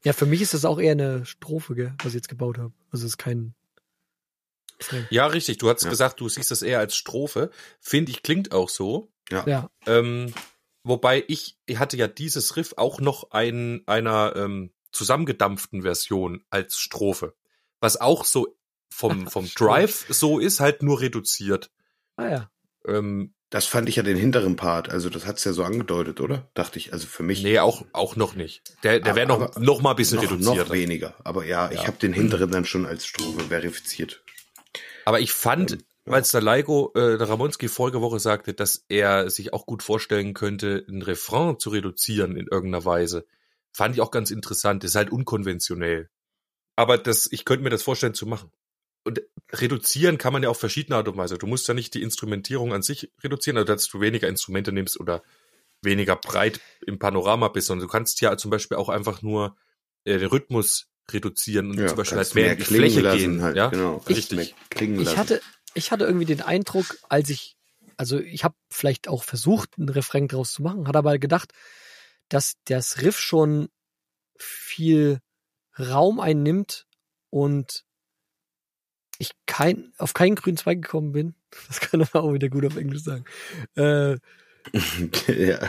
[0.03, 2.73] Ja, für mich ist das auch eher eine Strophe, gell, was ich jetzt gebaut habe.
[2.91, 3.53] Also es ist kein.
[5.09, 5.57] Ja, richtig.
[5.57, 5.89] Du hast Ja.
[5.89, 7.49] gesagt, du siehst das eher als Strophe.
[7.79, 9.11] Finde ich, klingt auch so.
[9.29, 10.33] Ja, Ähm,
[10.83, 16.77] wobei ich, ich hatte ja dieses Riff auch noch ein, einer ähm, zusammengedampften Version als
[16.77, 17.35] Strophe.
[17.79, 18.55] Was auch so
[18.89, 19.49] vom, vom.
[19.55, 21.71] Drive so ist, halt nur reduziert.
[22.15, 22.51] ah ja.
[22.85, 24.89] Ähm, Das fand ich ja den hinteren Part.
[24.89, 26.49] Also das hat's ja so angedeutet, oder?
[26.53, 26.91] Dachte ich.
[26.91, 27.43] Also für mich.
[27.43, 28.61] nee, auch, auch noch nicht.
[28.83, 30.67] Der, der wäre noch, noch mal ein bisschen noch, reduziert.
[30.67, 31.15] noch weniger.
[31.23, 31.87] Aber ja, ich Ja.
[31.87, 34.21] habe den hinteren dann schon als Strophe verifiziert.
[35.05, 36.13] Aber ich fand, Ähm, ja.
[36.13, 40.33] als der Leiko, äh, der Ramonski vorige Woche sagte, dass er sich auch gut vorstellen
[40.33, 43.25] könnte, ein Refrain zu reduzieren in irgendeiner Weise,
[43.71, 44.83] fand ich auch ganz interessant.
[44.83, 46.09] Ist halt unkonventionell.
[46.75, 48.51] Aber das, ich könnte mir das vorstellen zu machen.
[49.07, 49.21] Und
[49.53, 51.37] reduzieren kann man ja auf verschiedene Art und Weise.
[51.37, 54.99] Du musst ja nicht die Instrumentierung an sich reduzieren, also dass du weniger Instrumente nimmst
[54.99, 55.23] oder
[55.81, 59.55] weniger breit im Panorama bist, sondern du kannst ja zum Beispiel auch einfach nur
[60.03, 63.41] äh, den Rhythmus reduzieren und zum Beispiel halt mehr in die Fläche gehen.
[63.41, 63.69] halt, ja?
[63.69, 64.03] genau.
[64.09, 64.37] Richtig.
[64.37, 65.17] mehr klingen Ich lassen.
[65.17, 65.41] hatte,
[65.73, 67.55] ich hatte irgendwie den Eindruck, als ich,
[67.95, 71.53] also ich habe vielleicht auch versucht, einen Refrain draus zu machen, hatte aber gedacht,
[72.27, 73.69] dass das Riff schon
[74.37, 75.21] viel
[75.79, 76.87] Raum einnimmt
[77.29, 77.85] und
[79.19, 81.35] ich kein, auf keinen grünen Zweig gekommen bin.
[81.67, 83.25] Das kann man auch wieder gut auf Englisch sagen.
[83.75, 84.17] Äh,
[85.27, 85.59] ja.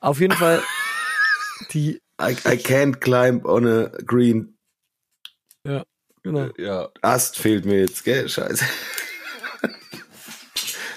[0.00, 0.62] auf jeden Fall
[1.72, 4.58] die, I, I can't climb on a green
[6.28, 6.50] genau.
[6.56, 8.28] Ja, Ast fehlt mir jetzt, gell?
[8.28, 8.64] Scheiße.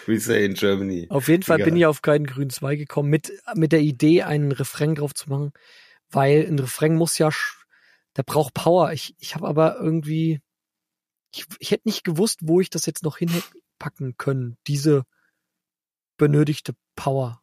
[0.08, 1.08] We say in Germany.
[1.10, 1.66] Auf jeden Fall Egal.
[1.66, 5.30] bin ich auf keinen grünen Zweig gekommen mit, mit der Idee, einen Refrain drauf zu
[5.30, 5.54] machen,
[6.10, 7.61] weil ein Refrain muss ja, sch-
[8.18, 8.92] der braucht Power.
[8.94, 10.42] Ich, ich habe aber irgendwie,
[11.34, 15.06] ich, ich hätte nicht gewusst, wo ich das jetzt noch hinpacken können, diese
[16.18, 17.42] benötigte Power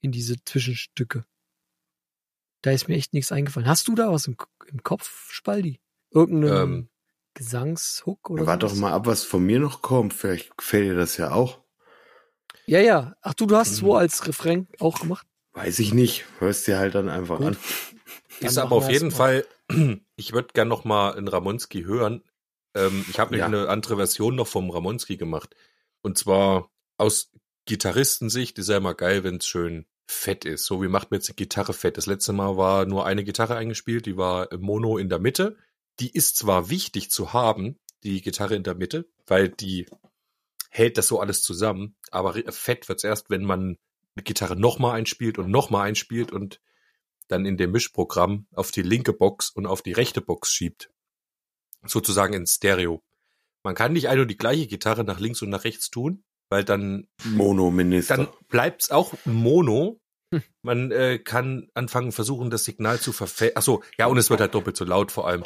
[0.00, 1.24] in diese Zwischenstücke.
[2.62, 3.68] Da ist mir echt nichts eingefallen.
[3.68, 5.80] Hast du da was im, im Kopf, Spaldi?
[6.10, 6.88] Irgendeinen Ähm,
[7.34, 10.14] Gesangshook oder Warte doch mal ab, was von mir noch kommt.
[10.14, 11.60] Vielleicht gefällt dir das ja auch.
[12.66, 13.14] Ja, ja.
[13.20, 13.86] Ach du, du hast es Mhm.
[13.86, 15.26] wo als Refrain auch gemacht?
[15.52, 16.24] Weiß ich nicht.
[16.38, 17.46] Hörst dir halt dann einfach Gut.
[17.48, 17.56] an.
[18.40, 19.10] Dann Ist aber auf jeden.
[19.10, 19.46] Fall,
[20.16, 22.22] ich würde gern noch mal einen Ramonski hören.
[22.74, 23.46] Ähm, ich habe Ja.
[23.46, 25.54] eine andere Version noch vom Ramonski gemacht.
[26.02, 27.32] Und zwar aus
[27.64, 30.66] Gitarristensicht ist ja immer geil, wenn es schön fett ist.
[30.66, 31.96] So wie macht man jetzt die Gitarre fett?
[31.96, 35.56] Das letzte Mal war nur eine Gitarre eingespielt, die war Mono in der Mitte.
[35.98, 39.86] Die ist zwar wichtig zu haben, die Gitarre in der Mitte, weil die
[40.70, 43.78] hält das so alles zusammen, aber fett wird's erst, wenn man
[44.14, 46.60] eine Gitarre nochmal einspielt und nochmal einspielt und
[47.28, 50.90] dann in dem Mischprogramm auf die linke Box und auf die rechte Box schiebt.
[51.84, 53.02] Sozusagen in Stereo.
[53.62, 56.64] Man kann nicht eine und die gleiche Gitarre nach links und nach rechts tun, weil
[56.64, 58.16] dann, Monominister.
[58.16, 60.00] dann bleibt's auch Mono.
[60.62, 63.56] Man äh, kann anfangen, versuchen, das Signal zu verfälschen.
[63.56, 65.44] Achso, ja, und es wird halt doppelt so laut, vor allem,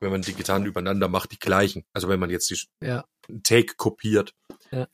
[0.00, 1.84] wenn man die Gitarren übereinander macht, die gleichen.
[1.92, 3.04] Also wenn man jetzt die Ja.
[3.42, 4.34] Take kopiert.
[4.70, 4.88] Ja.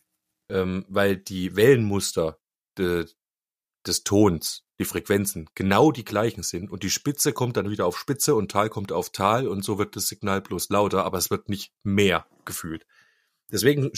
[0.51, 2.39] Ähm, weil die Wellenmuster
[2.79, 3.07] de,
[3.87, 6.71] des Tons, die Frequenzen, genau die gleichen sind.
[6.71, 9.79] Und die Spitze kommt dann wieder auf Spitze und Tal kommt auf Tal und so
[9.79, 12.87] wird das Signal bloß lauter, aber es wird nicht mehr gefühlt.
[13.51, 13.91] Deswegen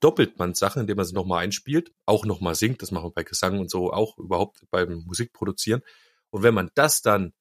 [0.00, 3.22] doppelt man Sachen, indem man sie nochmal einspielt, auch nochmal singt, das machen wir bei
[3.22, 5.82] Gesang und so auch überhaupt beim Musikproduzieren.
[6.30, 7.32] Und wenn man das dann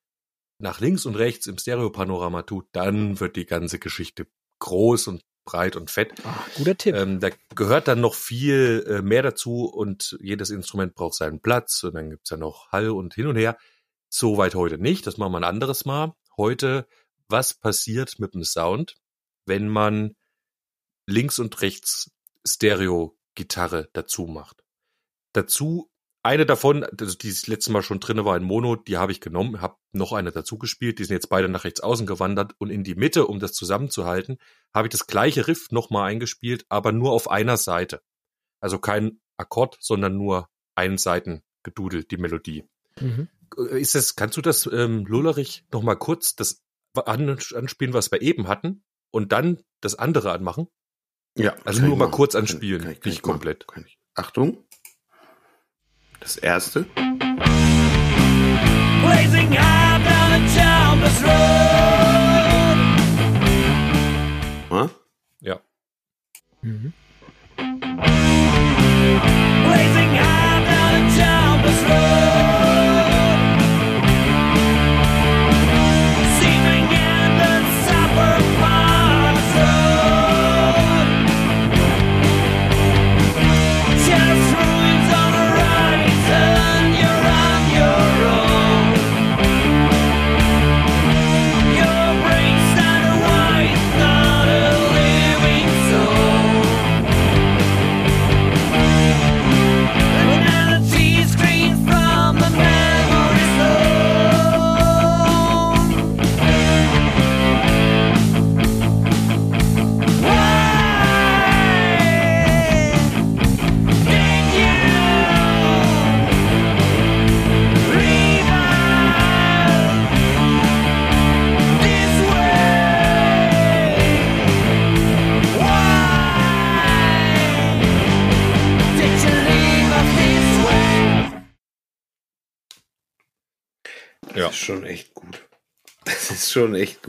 [0.60, 4.28] nach links und rechts im Stereopanorama tut, dann wird die ganze Geschichte
[4.60, 6.14] groß und breit und fett.
[6.24, 6.96] Ah, guter Tipp.
[6.96, 11.84] Ähm, da gehört dann noch viel äh, mehr dazu und jedes Instrument braucht seinen Platz
[11.84, 13.58] und dann gibt's ja noch Hall und hin und her.
[14.10, 16.14] Soweit heute nicht, das machen wir ein anderes Mal.
[16.38, 16.88] Heute,
[17.28, 18.96] was passiert mit dem Sound,
[19.46, 20.16] wenn man
[21.08, 22.12] links und rechts
[22.46, 24.64] Stereo-Gitarre dazu macht?
[25.34, 25.90] Dazu
[26.30, 29.20] eine davon, also die das letzte Mal schon drinne war in Mono, die habe ich
[29.20, 32.70] genommen, habe noch eine dazu gespielt, die sind jetzt beide nach rechts außen gewandert und
[32.70, 34.38] in die Mitte, um das zusammenzuhalten,
[34.74, 38.02] habe ich das gleiche Riff nochmal eingespielt, aber nur auf einer Seite.
[38.62, 42.64] Also kein Akkord, sondern nur einen Seiten gedudelt, die Melodie.
[43.00, 43.28] Mhm.
[43.72, 46.62] Ist das, kannst du das, ähm, Lullerich, noch mal kurz das
[46.94, 50.68] an, anspielen, was wir eben hatten und dann das andere anmachen?
[51.36, 51.56] Ja.
[51.66, 53.68] Also kann nur mal kurz Kann- anspielen, kann ich- kann nicht komplett.
[53.68, 53.98] Kann ich.
[54.16, 54.66] Achtung.
[56.20, 56.86] Das erste.
[65.42, 65.60] Ja.
[66.62, 66.94] Mhm.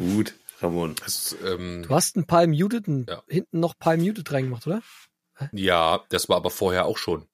[0.00, 0.94] Gut, Ramon.
[0.96, 3.22] Das, ähm, Du hast ein paar Muted, Ja.
[3.28, 4.82] hinten noch paar Muted reingemacht, oder?
[5.52, 7.26] ja, das war aber vorher auch schon.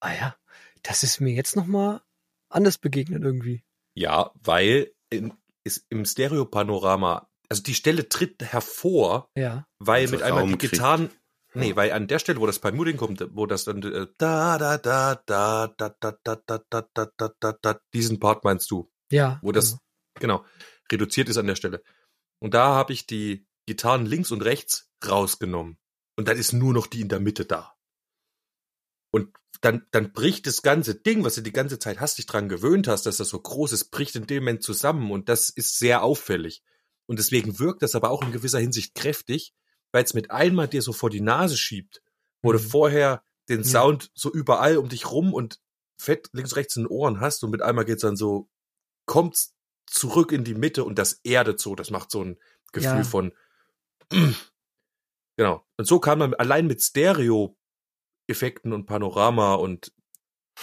[0.00, 0.36] Ah ja,
[0.82, 2.02] das ist mir jetzt noch mal
[2.48, 3.62] anders begegnet irgendwie.
[3.94, 5.32] Ja, weil in,
[5.64, 9.66] ist im Stereopanorama, also die Stelle tritt hervor, Ja.
[9.78, 10.72] weil Also mit einmal Raum die kriegt.
[10.72, 11.10] Gitarren,
[11.54, 14.58] nee, weil an der Stelle, wo das bei Muting kommt, wo das dann äh, da
[14.58, 18.70] da da da da da da da da da da da da diesen Part meinst
[18.70, 19.38] du, Ja.
[19.42, 19.78] wo das
[20.20, 20.44] genau
[20.90, 21.82] reduziert ist an der Stelle.
[22.44, 25.78] Und da habe ich die Gitarren links und rechts rausgenommen
[26.18, 27.74] und dann ist nur noch die in der Mitte da.
[29.10, 32.50] Und dann, dann bricht das ganze Ding, was du die ganze Zeit hast, dich dran
[32.50, 35.78] gewöhnt hast, dass das so groß ist, bricht in dem Moment zusammen und das ist
[35.78, 36.62] sehr auffällig.
[37.06, 39.54] Und deswegen wirkt das aber auch in gewisser Hinsicht kräftig,
[39.90, 42.02] weil es mit einmal dir so vor die Nase schiebt,
[42.42, 42.62] wo du Mhm.
[42.62, 43.64] vorher den Ja.
[43.64, 45.62] Sound so überall um dich rum und
[45.98, 48.50] fett links, rechts in den Ohren hast und mit einmal geht's dann so,
[49.06, 49.53] kommt's
[49.86, 52.38] zurück in die Mitte und das erdet so, das macht so ein
[52.72, 53.04] Gefühl Ja.
[53.04, 53.32] von,
[55.36, 55.64] genau.
[55.76, 59.92] Und so kann man allein mit Stereo-Effekten und Panorama und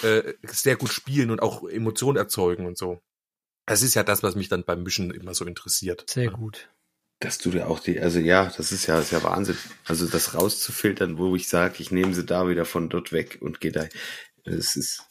[0.04, 3.02] äh, sehr gut spielen und auch Emotionen erzeugen und so.
[3.66, 6.10] Das ist ja das, was mich dann beim Mischen immer so interessiert.
[6.10, 6.70] Sehr gut.
[7.20, 9.58] Dass du da auch die, also ja, das ist ja, das ist ja Wahnsinn.
[9.86, 13.62] Also das rauszufiltern, wo ich sage, ich nehme sie da wieder von dort weg und
[13.62, 13.86] gehe da.
[14.44, 15.04] Das ist.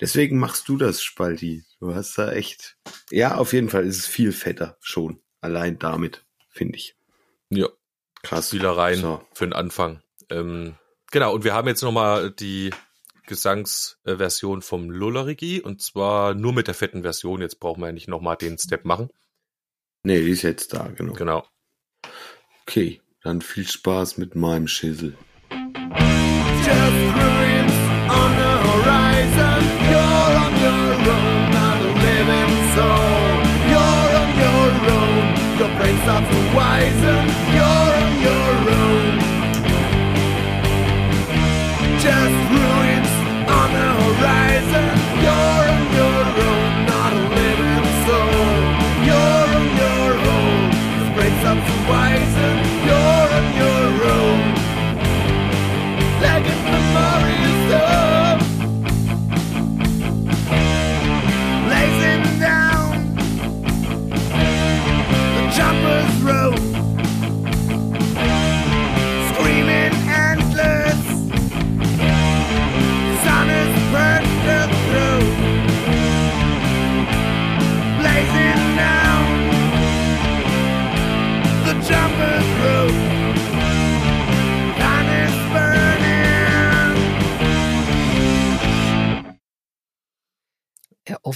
[0.00, 1.64] Deswegen machst du das, Spalti.
[1.80, 2.76] Du hast da echt.
[3.10, 5.20] Ja, auf jeden Fall ist es viel fetter schon.
[5.40, 6.96] Allein damit, finde ich.
[7.50, 7.68] Ja,
[8.22, 8.48] Krass.
[8.48, 9.22] Spielereien So.
[9.34, 10.02] für den Anfang.
[10.30, 10.74] Ähm,
[11.12, 12.70] genau, und wir haben jetzt nochmal die
[13.26, 17.40] Gesangsversion vom Lullerigi und zwar nur mit der fetten Version.
[17.40, 19.10] Jetzt brauchen wir ja nicht nochmal den Step machen.
[20.02, 21.12] Nee, die ist jetzt da, genau.
[21.14, 21.46] Genau.
[22.62, 25.16] Okay, dann viel Spaß mit meinem Schissel.
[26.66, 27.63] Just
[36.06, 37.23] of the wiser.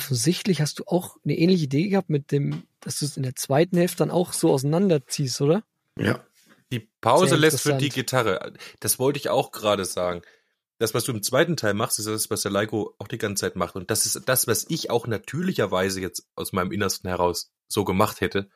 [0.09, 3.35] Offensichtlich hast du auch eine ähnliche Idee gehabt mit dem, dass du es in der
[3.37, 5.63] zweiten Hälfte dann auch so auseinanderziehst, oder?
[5.99, 6.25] Ja.
[6.73, 7.89] Die Pause Sehr lässt für die.
[7.89, 8.53] Gitarre.
[8.81, 10.23] Das wollte ich auch gerade sagen.
[10.79, 13.41] das, was du im zweiten Teil machst, ist das, was der Leiko auch die ganze
[13.43, 13.75] Zeit macht.
[13.75, 18.21] Und das ist das, was ich auch natürlicherweise jetzt aus meinem Innersten heraus so gemacht
[18.21, 18.49] hätte.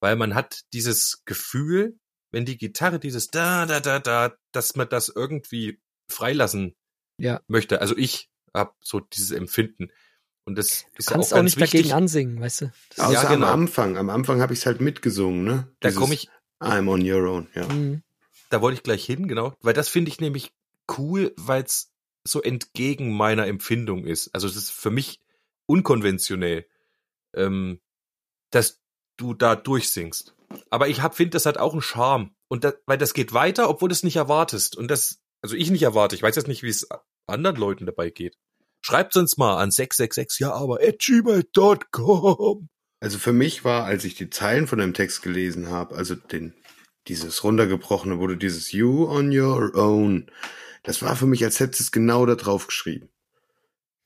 [0.00, 1.98] Weil man hat dieses Gefühl,
[2.30, 6.76] wenn die Gitarre dieses da, da, da, da, dass man das irgendwie freilassen
[7.18, 7.40] Ja.
[7.48, 7.80] möchte.
[7.80, 9.90] Also ich habe so dieses Empfinden.
[10.46, 11.80] Und das Du ist ja kannst auch auch, ganz nicht wichtig.
[11.82, 12.72] dagegen ansingen, weißt du?
[12.90, 13.46] Das Außer Ja, genau.
[13.46, 13.96] am Anfang.
[13.96, 15.68] Am Anfang habe ich es halt mitgesungen, ne?
[15.80, 16.28] Da komme ich,
[16.60, 17.66] I'm on your own, ja.
[17.66, 18.02] Mhm.
[18.50, 19.54] da wollte ich gleich hin, genau.
[19.62, 20.52] Weil das finde ich nämlich
[20.98, 21.90] cool, weil es
[22.24, 24.34] so entgegen meiner Empfindung ist.
[24.34, 25.20] Also es ist für mich
[25.66, 26.66] unkonventionell,
[27.34, 27.80] ähm,
[28.50, 28.80] dass
[29.16, 30.34] du da durchsingst.
[30.70, 32.34] Aber ich hab, finde, das hat auch einen Charme.
[32.48, 34.76] Und das, weil das geht weiter, obwohl du es nicht erwartest.
[34.76, 36.14] Und das, also ich nicht erwarte.
[36.14, 36.86] Ich weiß jetzt nicht, wie es
[37.26, 38.36] anderen Leuten dabei geht.
[38.86, 42.68] Schreibt uns mal an 666, ja, aber at gmail.com.
[43.00, 46.52] Also für mich war, als ich die Zeilen von dem Text gelesen habe, also den,
[47.08, 50.30] dieses runtergebrochene wurde dieses You on your own.
[50.82, 53.08] Das war für mich, als hättest du es genau da drauf geschrieben.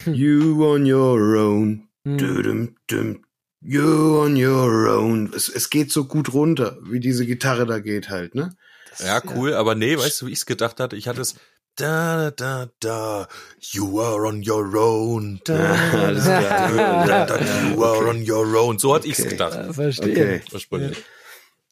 [0.04, 0.14] Hm.
[0.14, 1.88] You on your own.
[2.04, 2.18] Mhm.
[2.18, 3.24] Düm, düm,
[3.60, 5.32] you on your own.
[5.34, 8.54] Es, es geht so gut runter, wie diese Gitarre da geht halt, ne?
[9.00, 10.94] Ja, cool, aber nee, weißt du, wie ich es gedacht hatte?
[10.94, 11.34] Ich hatte es
[11.78, 13.28] da, da, da,
[13.60, 15.40] you are on your own.
[15.44, 15.54] Da,
[15.92, 17.06] Alles da, klar.
[17.06, 17.38] da, da,
[17.70, 18.78] you are on your own.
[18.78, 19.30] So hatte ich's Okay.
[19.30, 19.54] gedacht.
[19.54, 20.10] Ja, verstehe.
[20.12, 20.40] Okay.
[20.52, 20.98] Ursprünglich.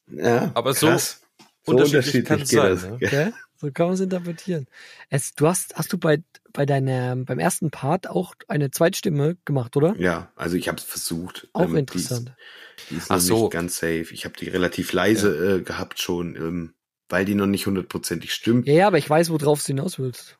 [0.08, 1.20] Ja, Aber so krass.
[1.64, 3.12] So unterschiedlich kann's geht sein, das.
[3.12, 3.32] ne?
[3.58, 4.66] So kann man es interpretieren.
[5.10, 9.76] Es, du hast, hast du bei, bei deiner, beim ersten Part auch eine Zweitstimme gemacht,
[9.76, 9.96] oder?
[9.98, 11.48] Ja, also ich habe es versucht.
[11.54, 12.28] Auch Ähm, die interessant.
[12.28, 13.42] ist- Die ist Ach so.
[13.44, 14.06] nicht ganz safe.
[14.12, 16.74] Ich habe die relativ leise äh, gehabt schon, ähm,
[17.08, 18.66] weil die noch nicht hundertprozentig stimmt.
[18.66, 20.38] Ja, ja, aber ich weiß, worauf du hinaus willst.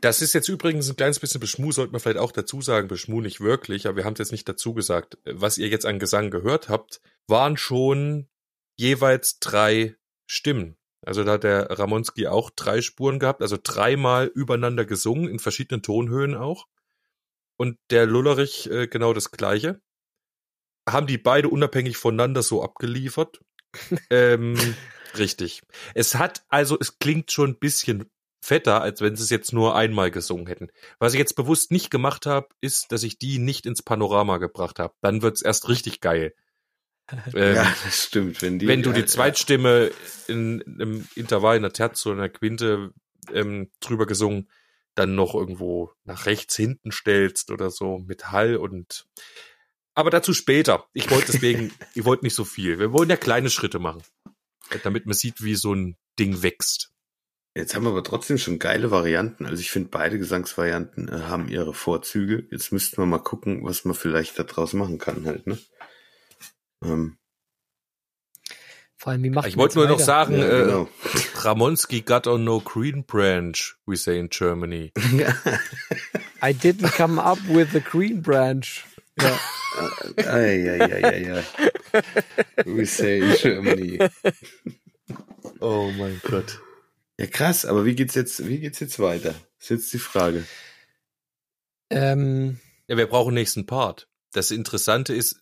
[0.00, 3.20] Das ist jetzt übrigens ein kleines bisschen Beschmu, sollte man vielleicht auch dazu sagen, Beschmu
[3.20, 5.18] nicht wirklich, aber wir haben es jetzt nicht dazu gesagt.
[5.24, 8.28] Was ihr jetzt an Gesang gehört habt, waren schon
[8.76, 10.76] jeweils drei Stimmen.
[11.02, 15.82] Also da hat der Ramonski auch drei Spuren gehabt, also dreimal übereinander gesungen, in verschiedenen
[15.82, 16.66] Tonhöhen auch.
[17.56, 19.80] Und der Lullerich äh, genau das gleiche.
[20.88, 23.40] Haben die beide unabhängig voneinander so abgeliefert.
[24.10, 24.56] Ähm,
[25.16, 25.62] richtig.
[25.94, 29.76] Es hat, also es klingt schon ein bisschen fetter, als wenn sie es jetzt nur
[29.76, 30.68] einmal gesungen hätten.
[30.98, 34.78] Was ich jetzt bewusst nicht gemacht habe, ist, dass ich die nicht ins Panorama gebracht
[34.78, 34.94] habe.
[35.02, 36.34] Dann wird's erst richtig geil.
[37.34, 38.40] Ähm, Ja, das stimmt.
[38.40, 39.90] Wenn, die, wenn du die Zweitstimme
[40.28, 42.92] in, einem Intervall, in einer Terz oder einer Quinte
[43.32, 44.48] ähm, drüber gesungen,
[44.94, 49.06] dann noch irgendwo nach rechts hinten stellst oder so mit Hall und
[50.00, 50.86] aber dazu später.
[50.92, 52.78] Ich wollte deswegen, ich wollte nicht so viel.
[52.78, 54.02] Wir wollen ja kleine Schritte machen,
[54.82, 56.90] damit man sieht, wie so ein Ding wächst.
[57.56, 59.44] Jetzt haben wir aber trotzdem schon geile Varianten.
[59.44, 62.46] Also ich finde, beide Gesangsvarianten äh, haben ihre Vorzüge.
[62.50, 65.58] Jetzt müssten wir mal gucken, was man vielleicht daraus machen kann halt, ne?
[66.84, 67.18] Ähm,
[68.96, 70.04] Vor allem, wie macht Ich wollte nur noch weiter?
[70.04, 70.88] sagen, ja, äh, genau.
[71.38, 74.92] Ramonski got on no green branch, we say in Germany.
[76.42, 78.84] I didn't come up with the green branch.
[79.20, 79.38] Ja.
[80.16, 81.44] Ei, ei, ei, ei, ei.
[82.64, 83.98] We say in Germany.
[85.60, 86.60] Oh mein Gott.
[87.18, 89.34] Ja, krass, aber wie geht's jetzt, wie geht's jetzt weiter?
[89.58, 90.44] Ist jetzt die Frage.
[91.90, 94.08] Ähm, Ja, wir brauchen nächsten Part.
[94.32, 95.40] Das Interessante ist,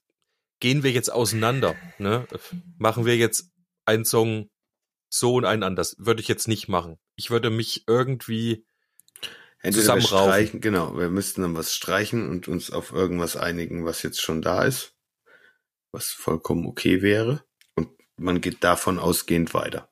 [0.60, 1.76] gehen wir jetzt auseinander?
[1.98, 2.26] Ne?
[2.78, 3.50] Machen wir jetzt
[3.84, 4.48] einen Song
[5.08, 5.96] so und einen anders?
[5.98, 6.98] Würde ich jetzt nicht machen.
[7.16, 8.66] Ich würde mich irgendwie
[9.60, 14.02] Entweder wir streichen, genau, wir müssten dann was streichen und uns auf irgendwas einigen, was
[14.02, 14.94] jetzt schon da ist,
[15.92, 17.44] was vollkommen okay wäre.
[17.74, 19.90] Und man geht davon ausgehend weiter.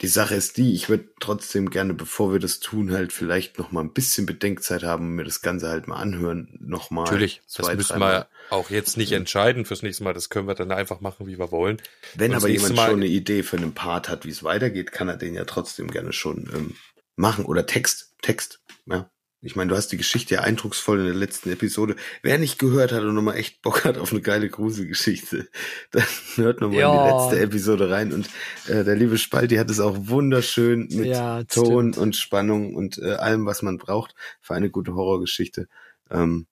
[0.00, 3.70] Die Sache ist die, ich würde trotzdem gerne, bevor wir das tun, halt vielleicht noch
[3.70, 7.04] mal ein bisschen Bedenkzeit haben und mir das Ganze halt mal anhören, noch mal.
[7.04, 8.12] Natürlich, das zwei, müssen dreimal.
[8.12, 10.12] wir auch jetzt nicht entscheiden fürs nächste Mal.
[10.12, 11.80] Das können wir dann einfach machen, wie wir wollen.
[12.16, 14.42] Wenn Und das aber jemand Mal- schon eine Idee für einen Part hat, wie es
[14.42, 16.76] weitergeht, kann er den ja trotzdem gerne schon ähm,
[17.16, 17.44] machen.
[17.44, 18.60] Oder Text, Text.
[18.86, 19.10] Ja.
[19.46, 21.96] Ich meine, du hast die Geschichte ja eindrucksvoll in der letzten Episode.
[22.22, 25.48] Wer nicht gehört hat und nochmal echt Bock hat auf eine geile Gruselgeschichte,
[25.90, 26.04] dann
[26.36, 27.06] hört nochmal in Ja.
[27.06, 28.14] die letzte Episode rein.
[28.14, 28.30] Und
[28.68, 31.98] äh, der liebe Spalti hat es auch wunderschön mit Ja, Ton stimmt.
[31.98, 35.68] und Spannung und äh, allem, was man braucht für eine gute Horrorgeschichte
[36.10, 36.46] ähm,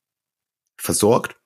[0.76, 1.36] versorgt.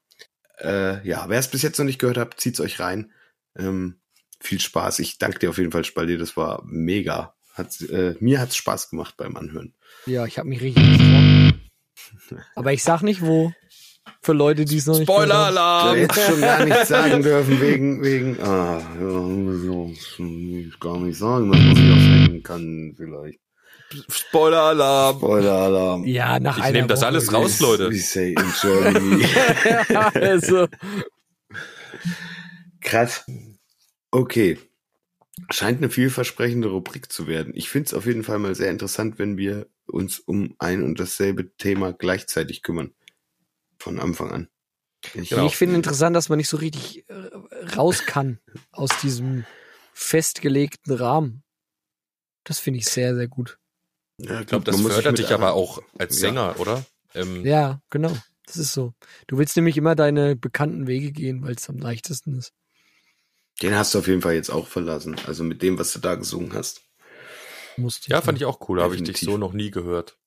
[0.59, 3.13] Äh, ja, wer es bis jetzt noch nicht gehört hat, zieht's euch rein.
[3.57, 4.01] Ähm,
[4.41, 4.99] viel Spaß.
[4.99, 6.19] Ich danke dir auf jeden Fall, Spaldi.
[6.19, 7.36] Das war mega.
[7.57, 9.75] Hat, äh, mir hat's Spaß gemacht beim Anhören.
[10.05, 11.55] ja, ich habe mich richtig gefreut.
[12.55, 13.53] Aber ich sag nicht wo.
[14.23, 15.09] Für Leute, die es noch nicht.
[15.09, 15.97] Du Spoiler-Alarm!
[15.97, 19.17] hättest schon gar nichts sagen dürfen wegen, wegen, ah, ja,
[20.81, 23.41] gar nicht sagen, dass man sich aufhängen kann, vielleicht.
[24.09, 25.17] Spoiler-Alarm!
[25.17, 26.05] Spoiler-Alarm.
[26.05, 27.07] Ja, nach Ich nehme das Woche.
[27.07, 27.91] alles raus, Leute.
[27.91, 29.25] We say in Germany.
[30.15, 30.69] also,
[32.81, 33.25] Krass.
[34.11, 34.59] Okay.
[35.51, 37.53] Scheint eine vielversprechende Rubrik zu werden.
[37.55, 40.99] Ich finde es auf jeden Fall mal sehr interessant, wenn wir uns um ein und
[40.99, 42.93] dasselbe Thema gleichzeitig kümmern.
[43.79, 44.49] Von Anfang an.
[45.15, 45.47] Ich, Genau.
[45.47, 47.15] Ich finde interessant, dass man nicht so richtig äh,
[47.77, 48.41] raus kann
[48.73, 49.45] aus diesem
[49.93, 51.43] festgelegten Rahmen.
[52.45, 53.59] Das finde ich sehr, sehr gut.
[54.19, 56.29] ja, Ich glaube, das fördert dich aber auch als Ja.
[56.29, 56.85] Sänger, oder?
[57.15, 58.17] Ähm, Ja, genau.
[58.47, 58.95] Das ist so.
[59.27, 62.53] Du willst nämlich immer deine bekannten Wege gehen, weil es am leichtesten ist.
[63.63, 65.17] Den hast du auf jeden Fall jetzt auch verlassen.
[65.27, 66.83] Also mit dem, was du da gesungen hast.
[67.77, 68.83] Musst Ja, fand ich auch cool.
[68.83, 70.19] Habe ich dich so noch nie gehört.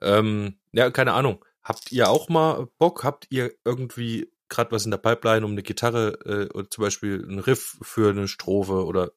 [0.00, 1.44] Ähm, ja, keine Ahnung.
[1.62, 3.04] Habt ihr auch mal Bock?
[3.04, 7.24] Habt ihr irgendwie gerade was in der Pipeline, um eine Gitarre äh, oder zum Beispiel
[7.26, 9.12] einen Riff für eine Strophe oder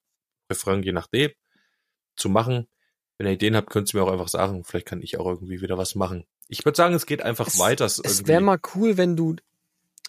[0.50, 1.32] Refrain, je nachdem,
[2.16, 2.68] zu machen?
[3.18, 4.64] Wenn ihr Ideen habt, könnt ihr mir auch einfach sagen.
[4.64, 6.26] Vielleicht kann ich auch irgendwie wieder was machen.
[6.48, 7.86] Ich würde sagen, es geht einfach Es- weiter.
[7.86, 9.36] Es irgendwie- wäre mal cool, wenn du,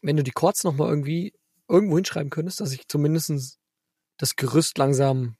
[0.03, 1.33] wenn du die Chords noch mal irgendwie
[1.69, 3.59] irgendwo hinschreiben könntest, dass ich zumindest
[4.19, 5.37] das Gerüst langsam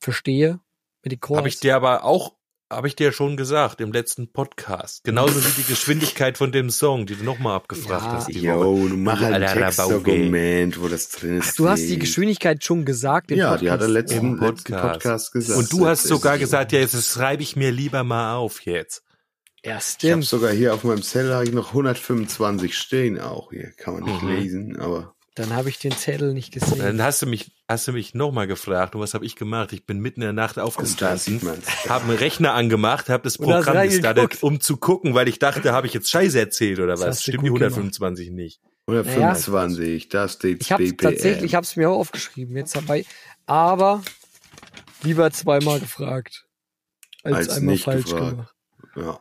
[0.00, 0.60] verstehe
[1.02, 1.38] mit den Chords.
[1.38, 2.34] Habe ich dir aber auch,
[2.72, 5.04] habe ich dir schon gesagt im letzten Podcast.
[5.04, 8.12] Genauso wie die Geschwindigkeit von dem Song, die du nochmal abgefragt Ja.
[8.12, 8.28] hast.
[8.34, 11.50] Jo, du mach halt ein Textdokument, wo das drin ist.
[11.52, 13.30] Ach, du hast die Geschwindigkeit schon gesagt.
[13.30, 13.92] im Ja, die hat er Podcast.
[13.92, 14.92] letzten, Im letzten Podcast.
[14.92, 15.58] Podcast gesagt.
[15.58, 19.02] Und du hast sogar gesagt, ja, jetzt schreibe ich mir lieber mal auf jetzt.
[19.64, 20.24] Ja, Ich habe stimmt.
[20.26, 23.50] sogar hier auf meinem Zettel hab ich noch 125 stehen auch.
[23.50, 24.28] Hier kann man nicht Mhm.
[24.28, 26.78] lesen, aber Dann habe ich den Zettel nicht gesehen.
[26.78, 29.72] Dann hast du mich, hast du mich nochmal gefragt und was habe ich gemacht?
[29.72, 31.40] Ich bin mitten in der Nacht da aufgestanden,
[31.88, 35.88] habe einen Rechner angemacht, habe das Programm gestartet, um zu gucken, weil ich dachte, habe
[35.88, 37.22] ich jetzt Scheiße erzählt oder Das was?
[37.22, 37.72] Stimmt die gut gemacht.
[37.72, 38.60] 125 nicht?
[38.86, 43.04] 125, da steht Ich habe tatsächlich, ich habe es mir auch aufgeschrieben jetzt dabei,
[43.46, 44.02] aber
[45.02, 46.44] lieber zweimal gefragt
[47.24, 48.30] als, Als einmal nicht falsch gefragt.
[48.30, 48.54] gemacht.
[48.94, 49.18] Ja.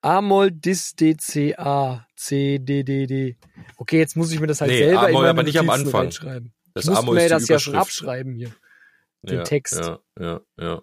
[0.00, 3.36] A-Moll dis D C A C D D D.
[3.76, 6.02] Okay, jetzt muss ich mir das halt Nee, selber A-Moll in aber nicht am Anfang.
[6.02, 6.54] reinschreiben.
[6.74, 8.54] Das ich A-Moll mir das ja schon abschreiben hier.
[9.22, 9.74] Den ja, Text.
[9.80, 10.82] Ja, ja, ja.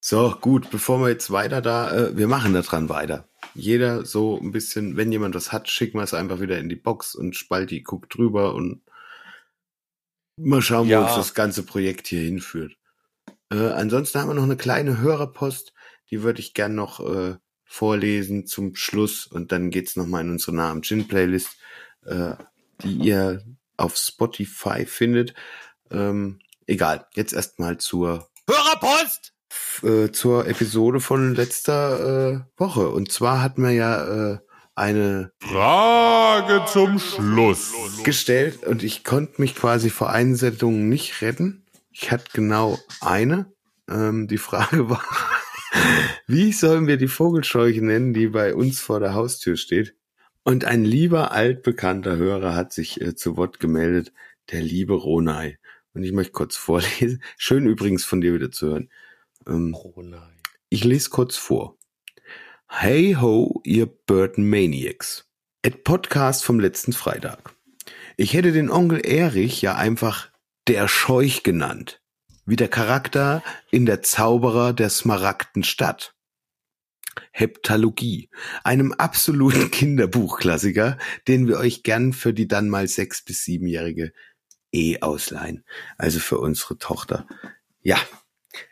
[0.00, 3.28] So, gut, bevor wir jetzt weiter da, äh, wir machen da dran weiter.
[3.54, 6.76] Jeder so ein bisschen, wenn jemand was hat, schicken wir es einfach wieder in die
[6.76, 8.82] Box und Spalti guckt drüber und
[10.36, 11.00] mal schauen, Ja.
[11.00, 12.76] wo uns das ganze Projekt hier hinführt.
[13.50, 15.72] Äh, ansonsten haben wir noch eine kleine Hörerpost,
[16.10, 17.36] die würde ich gern noch äh,
[17.66, 21.56] vorlesen zum Schluss und dann geht's noch mal in unsere Namen Gin Playlist,
[22.04, 22.34] äh,
[22.82, 23.44] die ihr
[23.76, 25.34] auf Spotify findet.
[25.90, 29.36] Ähm, egal, jetzt erstmal zur Hörerpost!
[29.82, 32.88] äh, zur Episode von letzter äh, Woche.
[32.88, 34.38] Und zwar hatten wir ja äh,
[34.74, 37.72] eine Frage zum Schluss.
[38.04, 41.64] gestellt und ich konnte mich quasi vor Einsendungen nicht retten.
[41.90, 43.52] Ich hatte genau eine.
[43.88, 45.02] Ähm, die Frage war,
[46.26, 49.94] wie sollen wir die Vogelscheuche nennen, die bei uns vor der Haustür steht?
[50.42, 54.12] Und ein lieber altbekannter Hörer hat sich äh, zu Wort gemeldet,
[54.50, 55.58] der liebe Ronay.
[55.92, 57.22] Und ich möchte kurz vorlesen.
[57.36, 58.90] Schön übrigens von dir wieder zu hören.
[59.46, 60.40] Ähm, nein.
[60.68, 61.76] Ich lese kurz vor.
[62.68, 65.28] Hey ho, ihr Burton Maniacs.
[65.62, 67.54] Et Podcast vom letzten Freitag.
[68.16, 70.30] Ich hätte den Onkel Erich ja einfach
[70.68, 72.02] der Scheuch genannt.
[72.46, 76.14] Wie der Charakter in der Zauberer der smaragden Stadt.
[77.32, 78.30] Heptalogie,
[78.62, 84.12] einem absoluten Kinderbuchklassiker, den wir euch gern für die dann mal sechs- bis siebenjährige
[84.72, 85.64] eh ausleihen.
[85.98, 87.26] Also für unsere Tochter.
[87.82, 87.98] Ja,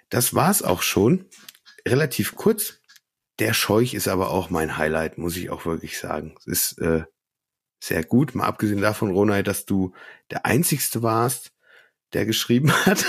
[0.09, 1.27] das war's auch schon.
[1.87, 2.81] Relativ kurz.
[3.39, 6.37] Der Scheuch ist aber auch mein Highlight, muss ich auch wirklich sagen.
[6.39, 7.05] Es ist äh,
[7.83, 9.93] sehr gut, mal abgesehen davon, Ronay, dass du
[10.31, 11.53] der Einzigste warst,
[12.13, 13.05] der geschrieben hat.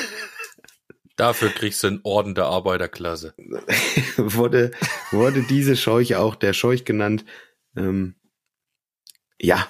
[1.16, 3.34] Dafür kriegst du einen Orden der Arbeiterklasse.
[4.18, 4.72] wurde,
[5.12, 7.26] wurde diese Scheuche auch der Scheuch genannt.
[7.76, 8.16] Ähm,
[9.40, 9.68] ja,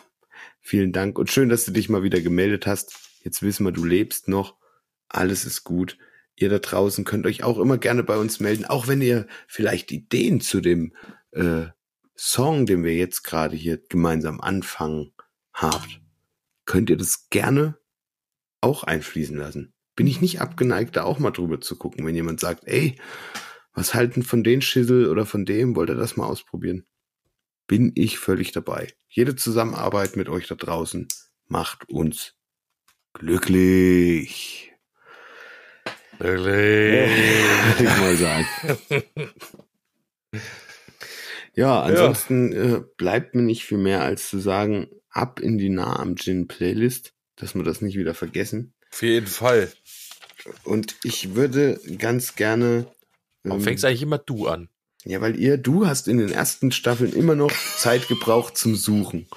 [0.62, 2.98] vielen Dank und schön, dass du dich mal wieder gemeldet hast.
[3.24, 4.58] Jetzt wissen wir, du lebst noch.
[5.08, 5.98] Alles ist gut.
[6.36, 9.92] Ihr da draußen könnt euch auch immer gerne bei uns melden, auch wenn ihr vielleicht
[9.92, 10.96] Ideen zu dem
[11.32, 11.68] äh,
[12.16, 15.14] Song, den wir jetzt gerade hier gemeinsam anfangen,
[15.54, 16.02] habt.
[16.66, 17.78] Könnt ihr das gerne
[18.62, 19.75] auch einfließen lassen.
[19.96, 23.00] Bin ich nicht abgeneigt, da auch mal drüber zu gucken, wenn jemand sagt, ey,
[23.74, 26.86] was halten von den Schissel oder von dem, wollt ihr das mal ausprobieren?
[27.68, 28.88] Bin ich völlig dabei.
[29.08, 31.08] Jede Zusammenarbeit mit euch da draußen
[31.48, 32.34] macht uns
[33.14, 34.74] glücklich.
[36.20, 37.08] Würde
[37.80, 38.48] ich mal sagen.
[41.56, 46.00] Ja, ansonsten Äh, bleibt mir nicht viel mehr als zu sagen, ab in die Nah
[46.00, 48.74] am Gin Playlist, dass wir das nicht wieder vergessen.
[48.92, 49.72] Auf jeden Fall.
[50.64, 52.88] Und ich würde ganz gerne.
[53.44, 54.70] Warum ähm, fängst eigentlich immer du an?
[55.04, 59.28] Ja, weil ihr, du hast in den ersten Staffeln immer noch Zeit gebraucht zum Suchen.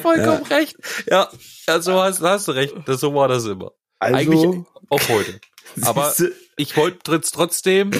[0.00, 0.76] Vollkommen recht.
[1.10, 1.28] Ja,
[1.68, 2.74] ja so hast, hast du recht.
[2.86, 3.72] Das, so war das immer.
[3.98, 5.40] Also, Eigentlich Auf heute.
[5.82, 6.14] Aber
[6.56, 7.90] ich wollte trotzdem.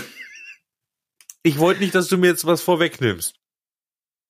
[1.42, 3.34] Ich wollte nicht, dass du mir jetzt was vorwegnimmst.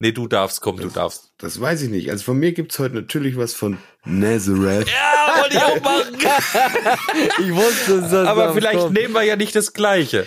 [0.00, 1.32] Nee, du darfst, komm, du darfst.
[1.38, 2.10] Das weiß ich nicht.
[2.10, 4.88] Also von mir gibt's heute natürlich was von Nazareth.
[4.88, 6.16] Ja, wollte ich auch machen.
[7.40, 8.12] Ich wusste es.
[8.12, 10.26] Aber vielleicht nehmen wir ja nicht das Gleiche.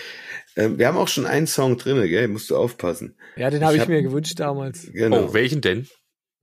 [0.55, 2.27] Ähm, wir haben auch schon einen Song drinne, gell?
[2.27, 3.17] Musst du aufpassen.
[3.35, 4.87] Ja, den habe Ich ich, hab- mir gewünscht damals.
[4.91, 5.25] Genau.
[5.29, 5.87] Oh, welchen denn?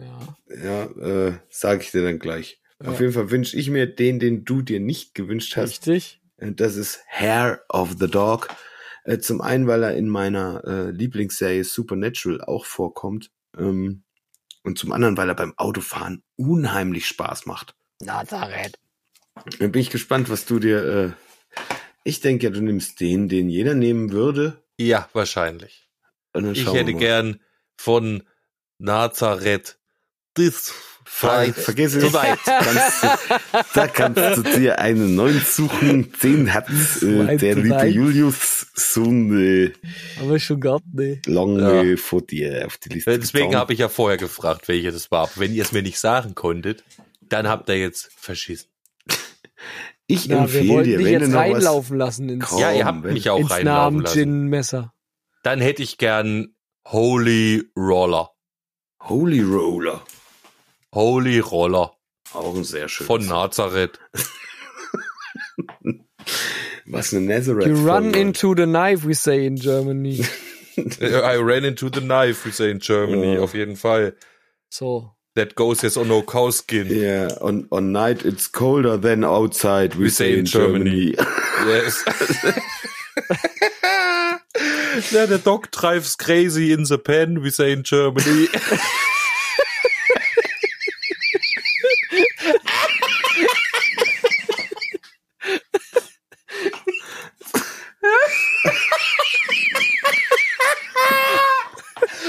[0.00, 0.36] Ja.
[0.64, 0.84] Ja,
[1.28, 2.60] äh, sag ich dir dann gleich.
[2.82, 5.86] Auf jeden Fall wünsche ich mir den, den du dir nicht gewünscht hast.
[5.86, 6.20] Richtig.
[6.38, 8.48] Äh, Das ist Hair of the Dog.
[9.04, 13.30] Äh, Zum einen, weil er in meiner äh, Lieblingsserie Supernatural auch vorkommt.
[13.58, 14.02] Ähm,
[14.64, 17.74] Und zum anderen, weil er beim Autofahren unheimlich Spaß macht.
[18.00, 18.78] Nazareth.
[19.58, 20.84] Dann bin ich gespannt, was du dir.
[20.84, 21.60] Äh,
[22.04, 24.62] ich denke ja, du nimmst den, den jeder nehmen würde.
[24.78, 25.88] Ja, wahrscheinlich.
[26.52, 27.40] Ich hätte gern
[27.76, 28.22] von
[28.78, 29.78] Nazareth
[30.34, 30.72] this
[31.12, 32.12] Ver vergiss es.
[32.12, 36.12] Kannst du, da kannst du dir einen neuen suchen.
[36.22, 36.68] Den hat
[37.02, 37.86] äh, der liebe.
[37.86, 39.72] Julius so äh,
[40.20, 41.20] Aber schon gehabt, ne.
[41.26, 43.60] lange vor dir auf die Liste Deswegen getan.
[43.60, 45.24] habe ich ja vorher gefragt, welche das war.
[45.24, 46.84] Aber wenn ihr es mir nicht sagen konntet,
[47.30, 48.70] dann habt ihr jetzt verschissen.
[50.06, 52.72] Ich Ja, empfehle dir, dich wenn jetzt du noch was, reinlaufen lassen ins, Komm, ja,
[52.72, 54.14] ihr habt mich auch ins reinlaufen Namen lassen.
[54.18, 54.92] Gin Messer.
[55.44, 56.56] Dann hätte ich gern
[56.88, 58.30] Holy Roller.
[59.04, 60.02] Holy Roller.
[60.92, 61.92] Holy Roller
[62.32, 63.06] Auch ein sehr schönes.
[63.06, 64.00] von Nazareth.
[66.86, 67.68] Was eine Nazareth.
[67.68, 70.24] You run into the knife, we say in Germany.
[70.76, 73.40] I ran into the knife, we say in Germany, Ja.
[73.42, 74.16] auf jeden Fall.
[74.70, 75.12] So.
[75.36, 76.88] That goes yes on no cowskin.
[76.88, 81.14] Yeah, on, on night it's colder than outside, we, say in Germany.
[81.60, 82.02] Yes.
[85.12, 88.48] yeah, the dog drives crazy in the pen, we say in Germany.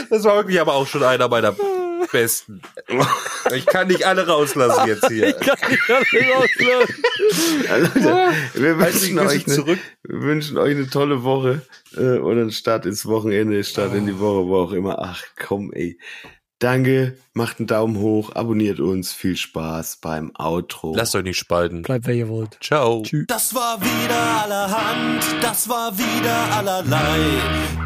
[0.10, 1.54] Das war wirklich aber auch schon einer meiner
[2.12, 2.62] besten.
[3.54, 5.36] Ich kann nicht alle rauslassen jetzt hier.
[7.68, 9.80] Leute, wir Halt dich wünschen, ein euch bisschen eine, zurück.
[10.04, 11.62] wir wünschen euch eine tolle Woche
[11.96, 15.00] äh, oder einen Start ins Wochenende, Start in die Woche, wo auch immer.
[15.00, 15.98] Ach komm, ey.
[16.62, 20.94] Danke, macht einen Daumen hoch, abonniert uns, viel Spaß beim Outro.
[20.96, 21.82] Lasst euch nicht spalten.
[21.82, 22.56] Bleibt, wer ihr wollt.
[22.62, 23.02] Ciao.
[23.02, 23.26] Tschüss.
[23.28, 27.18] Das war wieder allerhand, das war wieder allerlei.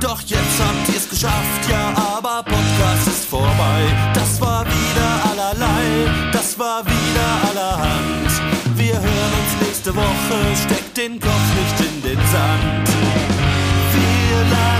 [0.01, 4.11] Doch jetzt habt ihr's geschafft, ja, aber Podcast ist vorbei.
[4.13, 8.30] Das war wieder allerlei, das war wieder allerhand.
[8.76, 12.89] Wir hören uns nächste Woche, steckt den Kopf nicht in den Sand.
[13.93, 14.76] Wir lassen